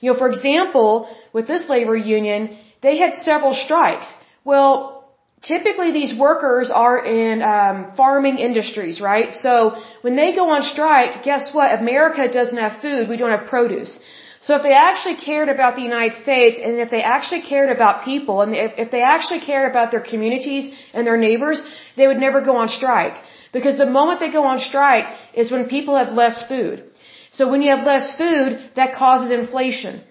You 0.00 0.12
know, 0.12 0.18
for 0.18 0.28
example, 0.28 0.90
with 1.32 1.46
this 1.46 1.68
labor 1.68 1.96
union, 1.96 2.58
they 2.82 2.98
had 2.98 3.14
several 3.30 3.54
strikes. 3.54 4.08
Well, 4.44 4.72
typically 5.42 5.92
these 5.92 6.16
workers 6.18 6.70
are 6.70 6.98
in 7.04 7.42
um, 7.42 7.92
farming 7.96 8.38
industries, 8.38 9.00
right? 9.00 9.32
So 9.32 9.80
when 10.02 10.14
they 10.14 10.34
go 10.34 10.50
on 10.50 10.62
strike, 10.62 11.22
guess 11.22 11.52
what? 11.52 11.78
America 11.78 12.30
doesn't 12.30 12.56
have 12.56 12.80
food. 12.80 13.08
We 13.08 13.16
don't 13.16 13.30
have 13.30 13.46
produce. 13.48 13.98
So 14.40 14.54
if 14.56 14.62
they 14.62 14.72
actually 14.72 15.16
cared 15.16 15.48
about 15.48 15.74
the 15.76 15.82
United 15.82 16.16
States 16.22 16.60
and 16.62 16.78
if 16.78 16.90
they 16.90 17.02
actually 17.02 17.42
cared 17.42 17.70
about 17.70 18.04
people 18.04 18.42
and 18.42 18.54
if 18.54 18.90
they 18.90 19.02
actually 19.02 19.40
cared 19.40 19.70
about 19.70 19.90
their 19.90 20.04
communities 20.12 20.72
and 20.92 21.06
their 21.06 21.16
neighbors, 21.16 21.62
they 21.96 22.06
would 22.06 22.18
never 22.18 22.40
go 22.40 22.56
on 22.56 22.68
strike. 22.68 23.16
Because 23.52 23.76
the 23.78 23.90
moment 23.98 24.20
they 24.20 24.30
go 24.30 24.44
on 24.44 24.60
strike 24.60 25.06
is 25.34 25.50
when 25.50 25.66
people 25.68 25.96
have 25.96 26.12
less 26.12 26.46
food. 26.46 26.84
So 27.30 27.50
when 27.50 27.62
you 27.62 27.70
have 27.74 27.84
less 27.84 28.16
food, 28.16 28.70
that 28.76 28.94
causes 28.94 29.30
inflation. 29.30 30.02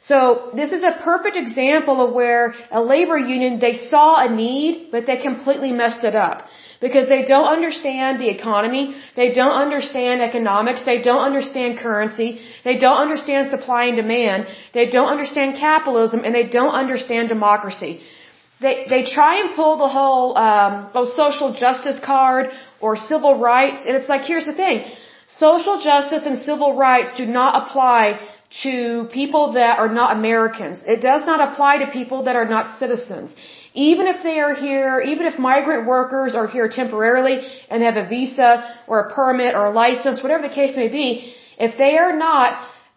So 0.00 0.50
this 0.54 0.72
is 0.72 0.82
a 0.82 0.92
perfect 1.02 1.36
example 1.36 2.06
of 2.06 2.12
where 2.12 2.54
a 2.70 2.82
labor 2.82 3.18
union, 3.18 3.58
they 3.58 3.74
saw 3.74 4.24
a 4.24 4.28
need, 4.30 4.88
but 4.90 5.06
they 5.06 5.16
completely 5.16 5.72
messed 5.72 6.04
it 6.04 6.14
up. 6.14 6.46
Because 6.80 7.08
they 7.08 7.22
don't 7.24 7.48
understand 7.56 8.20
the 8.20 8.28
economy, 8.28 8.94
they 9.14 9.32
don't 9.32 9.56
understand 9.64 10.20
economics, 10.20 10.82
they 10.84 11.00
don't 11.00 11.24
understand 11.30 11.78
currency, 11.78 12.40
they 12.64 12.76
don't 12.76 13.00
understand 13.06 13.48
supply 13.48 13.84
and 13.86 13.96
demand, 13.96 14.46
they 14.74 14.86
don't 14.96 15.08
understand 15.08 15.56
capitalism, 15.56 16.20
and 16.24 16.34
they 16.34 16.46
don't 16.58 16.74
understand 16.82 17.30
democracy. 17.30 18.00
They 18.60 18.74
they 18.88 19.02
try 19.04 19.32
and 19.40 19.54
pull 19.54 19.74
the 19.78 19.88
whole 19.88 20.36
um, 20.38 20.90
oh 20.94 21.04
social 21.04 21.52
justice 21.64 21.98
card 22.12 22.46
or 22.80 22.96
civil 22.96 23.38
rights, 23.38 23.86
and 23.86 23.96
it's 23.96 24.08
like 24.08 24.22
here's 24.22 24.46
the 24.46 24.54
thing: 24.62 24.84
social 25.28 25.80
justice 25.80 26.24
and 26.24 26.38
civil 26.38 26.76
rights 26.76 27.14
do 27.16 27.26
not 27.26 27.52
apply 27.62 28.18
to 28.62 29.08
people 29.12 29.52
that 29.52 29.78
are 29.78 29.92
not 30.00 30.16
Americans. 30.16 30.82
It 30.86 31.00
does 31.00 31.26
not 31.26 31.40
apply 31.46 31.78
to 31.78 31.86
people 31.90 32.24
that 32.24 32.36
are 32.36 32.48
not 32.48 32.78
citizens. 32.78 33.34
Even 33.76 34.06
if 34.06 34.22
they 34.22 34.38
are 34.40 34.54
here, 34.54 35.00
even 35.12 35.26
if 35.30 35.38
migrant 35.38 35.86
workers 35.86 36.34
are 36.34 36.46
here 36.46 36.68
temporarily 36.68 37.36
and 37.70 37.82
have 37.82 37.96
a 37.96 38.06
visa 38.08 38.50
or 38.86 39.00
a 39.00 39.14
permit 39.14 39.54
or 39.54 39.66
a 39.66 39.70
license, 39.70 40.22
whatever 40.22 40.48
the 40.48 40.54
case 40.60 40.74
may 40.76 40.88
be, 40.88 41.34
if 41.58 41.76
they 41.76 41.98
are 41.98 42.16
not 42.16 42.50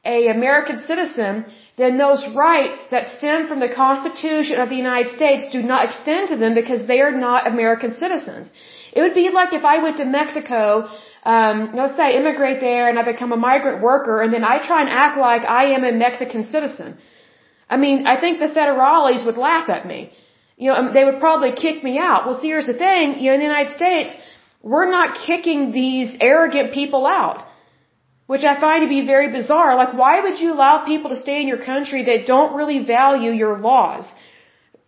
a 0.05 0.27
American 0.27 0.79
citizen, 0.89 1.45
then 1.81 1.97
those 1.97 2.21
rights 2.33 2.79
that 2.91 3.07
stem 3.17 3.47
from 3.49 3.59
the 3.65 3.71
Constitution 3.83 4.59
of 4.63 4.69
the 4.69 4.79
United 4.85 5.09
States 5.17 5.43
do 5.51 5.61
not 5.61 5.83
extend 5.87 6.29
to 6.29 6.37
them 6.37 6.53
because 6.61 6.87
they 6.87 7.01
are 7.01 7.15
not 7.27 7.47
American 7.47 7.91
citizens. 7.93 8.49
It 8.93 9.01
would 9.01 9.13
be 9.13 9.29
like 9.39 9.51
if 9.53 9.65
I 9.65 9.83
went 9.83 9.97
to 9.97 10.05
Mexico, 10.05 10.87
um, 11.23 11.71
let's 11.73 11.95
say 11.97 12.03
I 12.03 12.11
immigrate 12.21 12.61
there 12.61 12.87
and 12.89 12.97
I 12.97 13.03
become 13.03 13.33
a 13.33 13.41
migrant 13.49 13.81
worker 13.81 14.21
and 14.21 14.31
then 14.33 14.45
I 14.45 14.55
try 14.69 14.79
and 14.85 14.89
act 14.89 15.17
like 15.17 15.43
I 15.43 15.65
am 15.75 15.83
a 15.83 15.91
Mexican 15.91 16.45
citizen. 16.55 16.97
I 17.69 17.75
mean, 17.75 18.07
I 18.07 18.15
think 18.21 18.39
the 18.39 18.51
federales 18.59 19.25
would 19.25 19.37
laugh 19.37 19.69
at 19.77 19.85
me. 19.85 19.99
You 20.61 20.67
know, 20.69 20.77
um, 20.79 20.87
they 20.95 21.05
would 21.07 21.19
probably 21.25 21.53
kick 21.65 21.77
me 21.89 21.93
out. 22.09 22.19
Well, 22.25 22.37
see, 22.39 22.49
here's 22.53 22.71
the 22.73 22.79
thing, 22.85 23.05
you 23.19 23.27
know, 23.27 23.35
in 23.37 23.41
the 23.43 23.49
United 23.53 23.71
States, 23.81 24.11
we're 24.71 24.91
not 24.97 25.17
kicking 25.27 25.71
these 25.71 26.09
arrogant 26.31 26.73
people 26.79 27.03
out 27.19 27.39
which 28.31 28.43
I 28.49 28.53
find 28.63 28.79
to 28.83 28.89
be 28.97 29.03
very 29.13 29.29
bizarre. 29.35 29.69
Like, 29.75 29.93
why 30.01 30.15
would 30.23 30.39
you 30.39 30.49
allow 30.55 30.73
people 30.89 31.09
to 31.13 31.19
stay 31.21 31.37
in 31.41 31.47
your 31.51 31.61
country 31.69 32.01
that 32.09 32.27
don't 32.33 32.51
really 32.59 32.79
value 32.97 33.31
your 33.43 33.55
laws? 33.69 34.05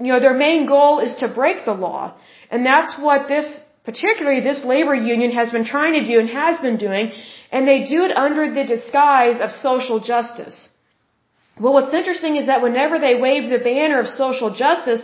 You 0.04 0.10
know, 0.12 0.20
their 0.26 0.38
main 0.48 0.68
goal 0.74 1.00
is 1.06 1.14
to 1.22 1.28
break 1.40 1.66
the 1.70 1.78
law. 1.88 2.04
And 2.52 2.64
that's 2.72 2.92
what 3.06 3.28
this, 3.34 3.48
particularly 3.84 4.42
this 4.42 4.62
labor 4.74 4.94
union 4.94 5.32
has 5.40 5.50
been 5.56 5.66
trying 5.66 5.96
to 6.00 6.06
do 6.12 6.20
and 6.20 6.30
has 6.30 6.60
been 6.68 6.78
doing, 6.78 7.06
and 7.52 7.68
they 7.68 7.80
do 7.94 8.04
it 8.08 8.16
under 8.26 8.46
the 8.58 8.66
disguise 8.76 9.42
of 9.46 9.52
social 9.70 10.00
justice. 10.12 10.70
Well, 11.60 11.74
what's 11.74 11.96
interesting 12.02 12.36
is 12.36 12.46
that 12.46 12.62
whenever 12.62 13.00
they 13.00 13.16
wave 13.28 13.50
the 13.50 13.64
banner 13.72 14.00
of 14.00 14.08
social 14.08 14.54
justice, 14.54 15.02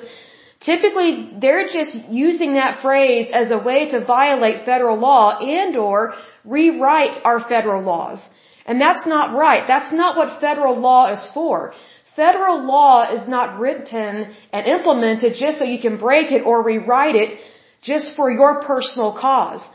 typically 0.60 1.34
they're 1.40 1.68
just 1.68 1.96
using 2.10 2.54
that 2.56 2.82
phrase 2.82 3.30
as 3.34 3.52
a 3.52 3.58
way 3.58 3.90
to 3.90 4.06
violate 4.06 4.66
federal 4.66 4.98
law 4.98 5.38
and 5.40 5.78
or 5.78 6.14
rewrite 6.44 7.18
our 7.24 7.40
federal 7.48 7.84
laws. 7.84 8.28
And 8.66 8.82
that's 8.82 9.06
not 9.06 9.36
right. 9.36 9.64
That's 9.68 9.92
not 9.94 10.18
what 10.18 10.42
federal 10.42 10.78
law 10.78 11.12
is 11.14 11.30
for. 11.34 11.74
Federal 12.16 12.64
law 12.64 13.14
is 13.14 13.28
not 13.28 13.60
written 13.60 14.34
and 14.52 14.68
implemented 14.68 15.36
just 15.36 15.60
so 15.60 15.64
you 15.64 15.80
can 15.80 15.98
break 15.98 16.32
it 16.32 16.44
or 16.46 16.64
rewrite 16.64 17.16
it 17.16 17.40
just 17.82 18.16
for 18.16 18.32
your 18.32 18.62
personal 18.62 19.14
cause. 19.14 19.68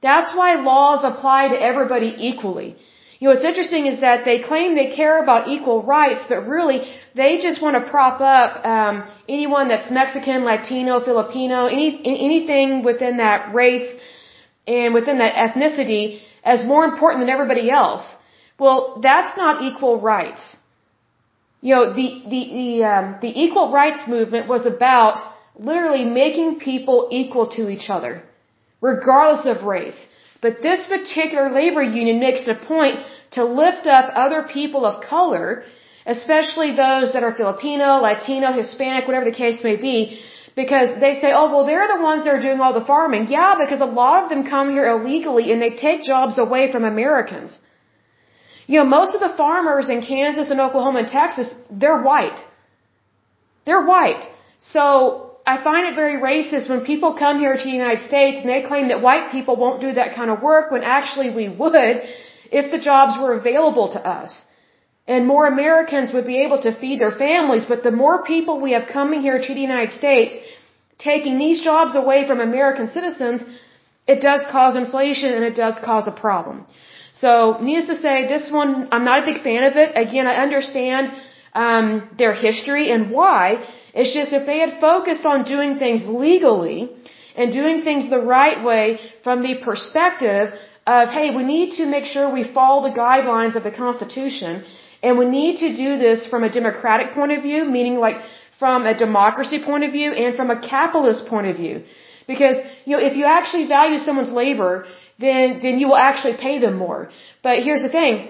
That's 0.00 0.34
why 0.34 0.54
laws 0.54 1.00
apply 1.04 1.48
to 1.48 1.60
everybody 1.60 2.14
equally. 2.18 2.76
You 3.20 3.28
know, 3.28 3.34
what's 3.34 3.44
interesting 3.44 3.86
is 3.86 4.00
that 4.00 4.24
they 4.24 4.38
claim 4.38 4.74
they 4.74 4.90
care 4.96 5.22
about 5.22 5.48
equal 5.48 5.82
rights, 5.82 6.22
but 6.26 6.46
really 6.46 6.78
they 7.14 7.38
just 7.46 7.60
want 7.60 7.74
to 7.76 7.90
prop 7.90 8.18
up 8.22 8.64
um, 8.64 8.94
anyone 9.28 9.68
that's 9.68 9.90
Mexican, 9.90 10.44
Latino, 10.44 11.00
Filipino, 11.04 11.66
any 11.66 11.88
anything 12.26 12.82
within 12.82 13.18
that 13.18 13.54
race 13.54 13.90
and 14.66 14.94
within 14.94 15.18
that 15.18 15.34
ethnicity 15.34 16.20
as 16.42 16.64
more 16.64 16.86
important 16.86 17.20
than 17.22 17.28
everybody 17.28 17.70
else. 17.70 18.06
Well, 18.58 19.00
that's 19.02 19.36
not 19.36 19.62
equal 19.62 20.00
rights. 20.00 20.56
You 21.60 21.74
know, 21.74 21.84
the 21.92 22.06
the 22.32 22.40
the, 22.58 22.84
um, 22.92 23.18
the 23.20 23.32
equal 23.44 23.70
rights 23.70 24.08
movement 24.08 24.48
was 24.48 24.64
about 24.64 25.16
literally 25.58 26.06
making 26.06 26.58
people 26.58 27.08
equal 27.10 27.48
to 27.56 27.68
each 27.68 27.90
other, 27.90 28.22
regardless 28.80 29.44
of 29.44 29.64
race. 29.64 30.00
But 30.40 30.62
this 30.62 30.86
particular 30.86 31.50
labor 31.50 31.82
union 31.82 32.18
makes 32.18 32.42
it 32.46 32.50
a 32.56 32.60
point 32.66 33.00
to 33.32 33.44
lift 33.44 33.86
up 33.86 34.12
other 34.14 34.42
people 34.42 34.86
of 34.86 35.02
color, 35.02 35.64
especially 36.06 36.70
those 36.74 37.12
that 37.12 37.22
are 37.22 37.34
Filipino, 37.34 37.98
Latino, 38.08 38.52
Hispanic, 38.52 39.06
whatever 39.06 39.26
the 39.26 39.38
case 39.44 39.62
may 39.62 39.76
be, 39.76 40.20
because 40.56 40.98
they 41.00 41.14
say, 41.20 41.32
oh, 41.32 41.46
well, 41.52 41.64
they're 41.64 41.88
the 41.88 42.02
ones 42.02 42.24
that 42.24 42.34
are 42.34 42.40
doing 42.40 42.60
all 42.60 42.72
the 42.72 42.84
farming. 42.84 43.26
Yeah, 43.28 43.54
because 43.62 43.80
a 43.80 43.92
lot 44.02 44.22
of 44.22 44.30
them 44.30 44.44
come 44.44 44.70
here 44.70 44.88
illegally 44.88 45.52
and 45.52 45.60
they 45.62 45.70
take 45.70 46.02
jobs 46.02 46.38
away 46.38 46.72
from 46.72 46.84
Americans. 46.84 47.58
You 48.66 48.78
know, 48.78 48.84
most 48.84 49.14
of 49.14 49.20
the 49.20 49.34
farmers 49.36 49.88
in 49.88 50.00
Kansas 50.00 50.50
and 50.50 50.60
Oklahoma 50.60 51.00
and 51.00 51.08
Texas, 51.08 51.54
they're 51.70 52.02
white. 52.02 52.40
They're 53.66 53.84
white. 53.84 54.24
So 54.60 55.29
I 55.52 55.56
find 55.68 55.82
it 55.88 55.94
very 56.02 56.16
racist 56.30 56.68
when 56.72 56.82
people 56.92 57.10
come 57.24 57.36
here 57.44 57.54
to 57.56 57.64
the 57.70 57.76
United 57.82 58.02
States 58.10 58.36
and 58.40 58.48
they 58.52 58.62
claim 58.70 58.88
that 58.90 59.00
white 59.08 59.26
people 59.36 59.54
won't 59.62 59.80
do 59.86 59.90
that 60.00 60.14
kind 60.18 60.30
of 60.34 60.42
work 60.50 60.66
when 60.74 60.84
actually 60.98 61.30
we 61.40 61.46
would 61.62 61.96
if 62.60 62.70
the 62.74 62.80
jobs 62.90 63.12
were 63.22 63.32
available 63.42 63.88
to 63.96 64.00
us 64.18 64.32
and 65.12 65.26
more 65.32 65.44
Americans 65.46 66.12
would 66.14 66.26
be 66.34 66.38
able 66.46 66.60
to 66.66 66.70
feed 66.82 67.00
their 67.00 67.16
families. 67.26 67.64
But 67.72 67.82
the 67.88 67.96
more 68.04 68.16
people 68.34 68.54
we 68.66 68.72
have 68.76 68.86
coming 68.98 69.20
here 69.28 69.40
to 69.46 69.52
the 69.58 69.64
United 69.70 69.92
States, 70.02 70.36
taking 70.98 71.34
these 71.44 71.60
jobs 71.70 71.96
away 72.02 72.20
from 72.28 72.38
American 72.50 72.86
citizens, 72.96 73.44
it 74.12 74.20
does 74.28 74.42
cause 74.56 74.76
inflation 74.84 75.30
and 75.36 75.44
it 75.50 75.56
does 75.64 75.76
cause 75.90 76.06
a 76.14 76.16
problem. 76.24 76.66
So, 77.22 77.30
needless 77.68 77.88
to 77.92 77.96
say, 78.06 78.14
this 78.34 78.46
one, 78.60 78.70
I'm 78.92 79.04
not 79.10 79.22
a 79.22 79.26
big 79.30 79.42
fan 79.48 79.64
of 79.70 79.76
it. 79.82 79.88
Again, 80.06 80.26
I 80.32 80.34
understand 80.46 81.12
um, 81.64 81.86
their 82.16 82.34
history 82.46 82.84
and 82.94 83.10
why. 83.10 83.42
It's 83.94 84.12
just 84.14 84.32
if 84.32 84.46
they 84.46 84.58
had 84.58 84.80
focused 84.80 85.24
on 85.26 85.44
doing 85.44 85.78
things 85.78 86.04
legally 86.06 86.90
and 87.36 87.52
doing 87.52 87.82
things 87.82 88.10
the 88.10 88.18
right 88.18 88.64
way 88.64 88.98
from 89.24 89.42
the 89.42 89.54
perspective 89.64 90.52
of, 90.86 91.08
hey, 91.10 91.34
we 91.34 91.42
need 91.42 91.72
to 91.78 91.86
make 91.86 92.04
sure 92.04 92.32
we 92.32 92.44
follow 92.44 92.88
the 92.88 92.94
guidelines 92.94 93.56
of 93.56 93.62
the 93.62 93.70
Constitution 93.70 94.64
and 95.02 95.18
we 95.18 95.26
need 95.26 95.58
to 95.58 95.76
do 95.76 95.98
this 95.98 96.26
from 96.26 96.44
a 96.44 96.52
democratic 96.52 97.14
point 97.14 97.32
of 97.32 97.42
view, 97.42 97.64
meaning 97.64 97.96
like 97.98 98.16
from 98.58 98.86
a 98.86 98.94
democracy 98.96 99.62
point 99.64 99.84
of 99.84 99.92
view 99.92 100.10
and 100.12 100.36
from 100.36 100.50
a 100.50 100.60
capitalist 100.60 101.26
point 101.26 101.46
of 101.46 101.56
view. 101.56 101.82
Because, 102.26 102.56
you 102.84 102.96
know, 102.96 103.02
if 103.02 103.16
you 103.16 103.24
actually 103.24 103.66
value 103.66 103.98
someone's 103.98 104.30
labor, 104.30 104.84
then, 105.18 105.60
then 105.62 105.78
you 105.80 105.88
will 105.88 106.02
actually 106.08 106.36
pay 106.36 106.58
them 106.58 106.76
more. 106.76 107.10
But 107.42 107.60
here's 107.60 107.82
the 107.82 107.88
thing. 107.88 108.28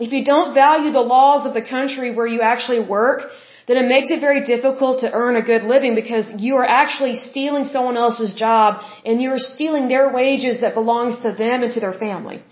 If 0.00 0.12
you 0.12 0.24
don't 0.24 0.52
value 0.54 0.90
the 0.92 1.06
laws 1.16 1.46
of 1.46 1.54
the 1.54 1.62
country 1.62 2.14
where 2.14 2.26
you 2.26 2.40
actually 2.40 2.80
work, 2.80 3.20
then 3.66 3.76
it 3.82 3.88
makes 3.94 4.10
it 4.14 4.20
very 4.20 4.42
difficult 4.44 5.00
to 5.00 5.12
earn 5.20 5.34
a 5.36 5.42
good 5.42 5.64
living 5.64 5.94
because 5.94 6.30
you 6.46 6.54
are 6.56 6.68
actually 6.82 7.16
stealing 7.16 7.64
someone 7.64 7.96
else's 7.96 8.32
job 8.34 8.82
and 9.04 9.20
you're 9.20 9.42
stealing 9.54 9.88
their 9.88 10.08
wages 10.12 10.60
that 10.60 10.74
belongs 10.74 11.20
to 11.24 11.32
them 11.32 11.64
and 11.64 11.72
to 11.72 11.80
their 11.80 11.92
family. 11.92 12.42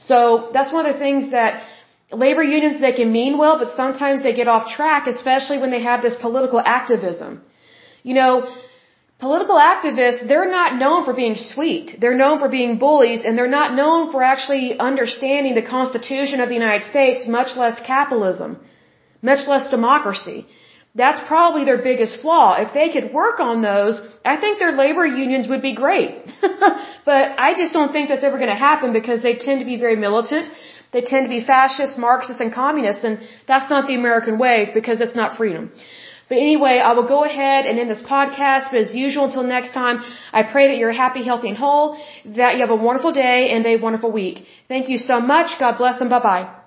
So 0.00 0.50
that's 0.54 0.72
one 0.72 0.86
of 0.86 0.94
the 0.94 0.98
things 0.98 1.30
that 1.32 1.62
labor 2.10 2.42
unions, 2.42 2.80
they 2.80 2.92
can 2.92 3.12
mean 3.12 3.36
well, 3.38 3.58
but 3.58 3.76
sometimes 3.76 4.22
they 4.22 4.34
get 4.34 4.48
off 4.48 4.68
track, 4.68 5.06
especially 5.06 5.58
when 5.58 5.70
they 5.70 5.82
have 5.82 6.02
this 6.02 6.14
political 6.14 6.60
activism. 6.60 7.42
You 8.02 8.14
know, 8.14 8.32
political 9.18 9.56
activists, 9.56 10.26
they're 10.28 10.50
not 10.50 10.76
known 10.76 11.04
for 11.04 11.14
being 11.14 11.36
sweet. 11.36 11.96
They're 12.00 12.20
known 12.24 12.38
for 12.38 12.48
being 12.48 12.78
bullies, 12.78 13.24
and 13.24 13.36
they're 13.36 13.56
not 13.60 13.74
known 13.74 14.12
for 14.12 14.22
actually 14.22 14.78
understanding 14.78 15.54
the 15.54 15.66
Constitution 15.76 16.40
of 16.40 16.48
the 16.48 16.54
United 16.54 16.84
States, 16.90 17.26
much 17.26 17.56
less 17.56 17.78
capitalism 17.86 18.60
much 19.30 19.42
less 19.52 19.64
democracy. 19.76 20.38
That's 21.02 21.20
probably 21.32 21.64
their 21.68 21.82
biggest 21.90 22.20
flaw. 22.22 22.46
If 22.64 22.72
they 22.78 22.88
could 22.94 23.06
work 23.20 23.40
on 23.40 23.62
those, 23.70 23.96
I 24.32 24.36
think 24.42 24.60
their 24.60 24.74
labor 24.82 25.06
unions 25.24 25.48
would 25.52 25.62
be 25.70 25.74
great. 25.74 26.10
but 27.10 27.24
I 27.46 27.54
just 27.60 27.72
don't 27.72 27.92
think 27.92 28.08
that's 28.10 28.26
ever 28.28 28.38
going 28.42 28.54
to 28.56 28.62
happen 28.70 28.92
because 28.92 29.20
they 29.26 29.34
tend 29.46 29.58
to 29.64 29.68
be 29.72 29.76
very 29.86 29.96
militant. 29.96 30.50
They 30.92 31.02
tend 31.12 31.24
to 31.28 31.32
be 31.36 31.42
fascist, 31.52 31.98
Marxist, 31.98 32.40
and 32.40 32.54
communist, 32.54 33.02
and 33.02 33.18
that's 33.48 33.68
not 33.68 33.88
the 33.88 33.96
American 33.96 34.38
way 34.38 34.70
because 34.72 35.00
it's 35.00 35.16
not 35.22 35.36
freedom. 35.36 35.72
But 36.28 36.38
anyway, 36.38 36.74
I 36.88 36.92
will 36.92 37.08
go 37.16 37.24
ahead 37.24 37.66
and 37.66 37.78
end 37.78 37.90
this 37.90 38.02
podcast. 38.02 38.70
But 38.70 38.80
as 38.86 38.94
usual, 38.94 39.24
until 39.24 39.42
next 39.42 39.74
time, 39.74 39.96
I 40.32 40.44
pray 40.44 40.68
that 40.68 40.78
you're 40.78 40.98
happy, 41.04 41.24
healthy, 41.24 41.48
and 41.48 41.58
whole, 41.58 41.98
that 42.40 42.54
you 42.54 42.60
have 42.60 42.70
a 42.70 42.82
wonderful 42.88 43.12
day 43.12 43.50
and 43.50 43.66
a 43.66 43.76
wonderful 43.76 44.12
week. 44.12 44.46
Thank 44.68 44.88
you 44.88 44.98
so 44.98 45.16
much. 45.20 45.58
God 45.58 45.76
bless 45.76 46.00
and 46.00 46.08
bye 46.08 46.22
bye. 46.30 46.63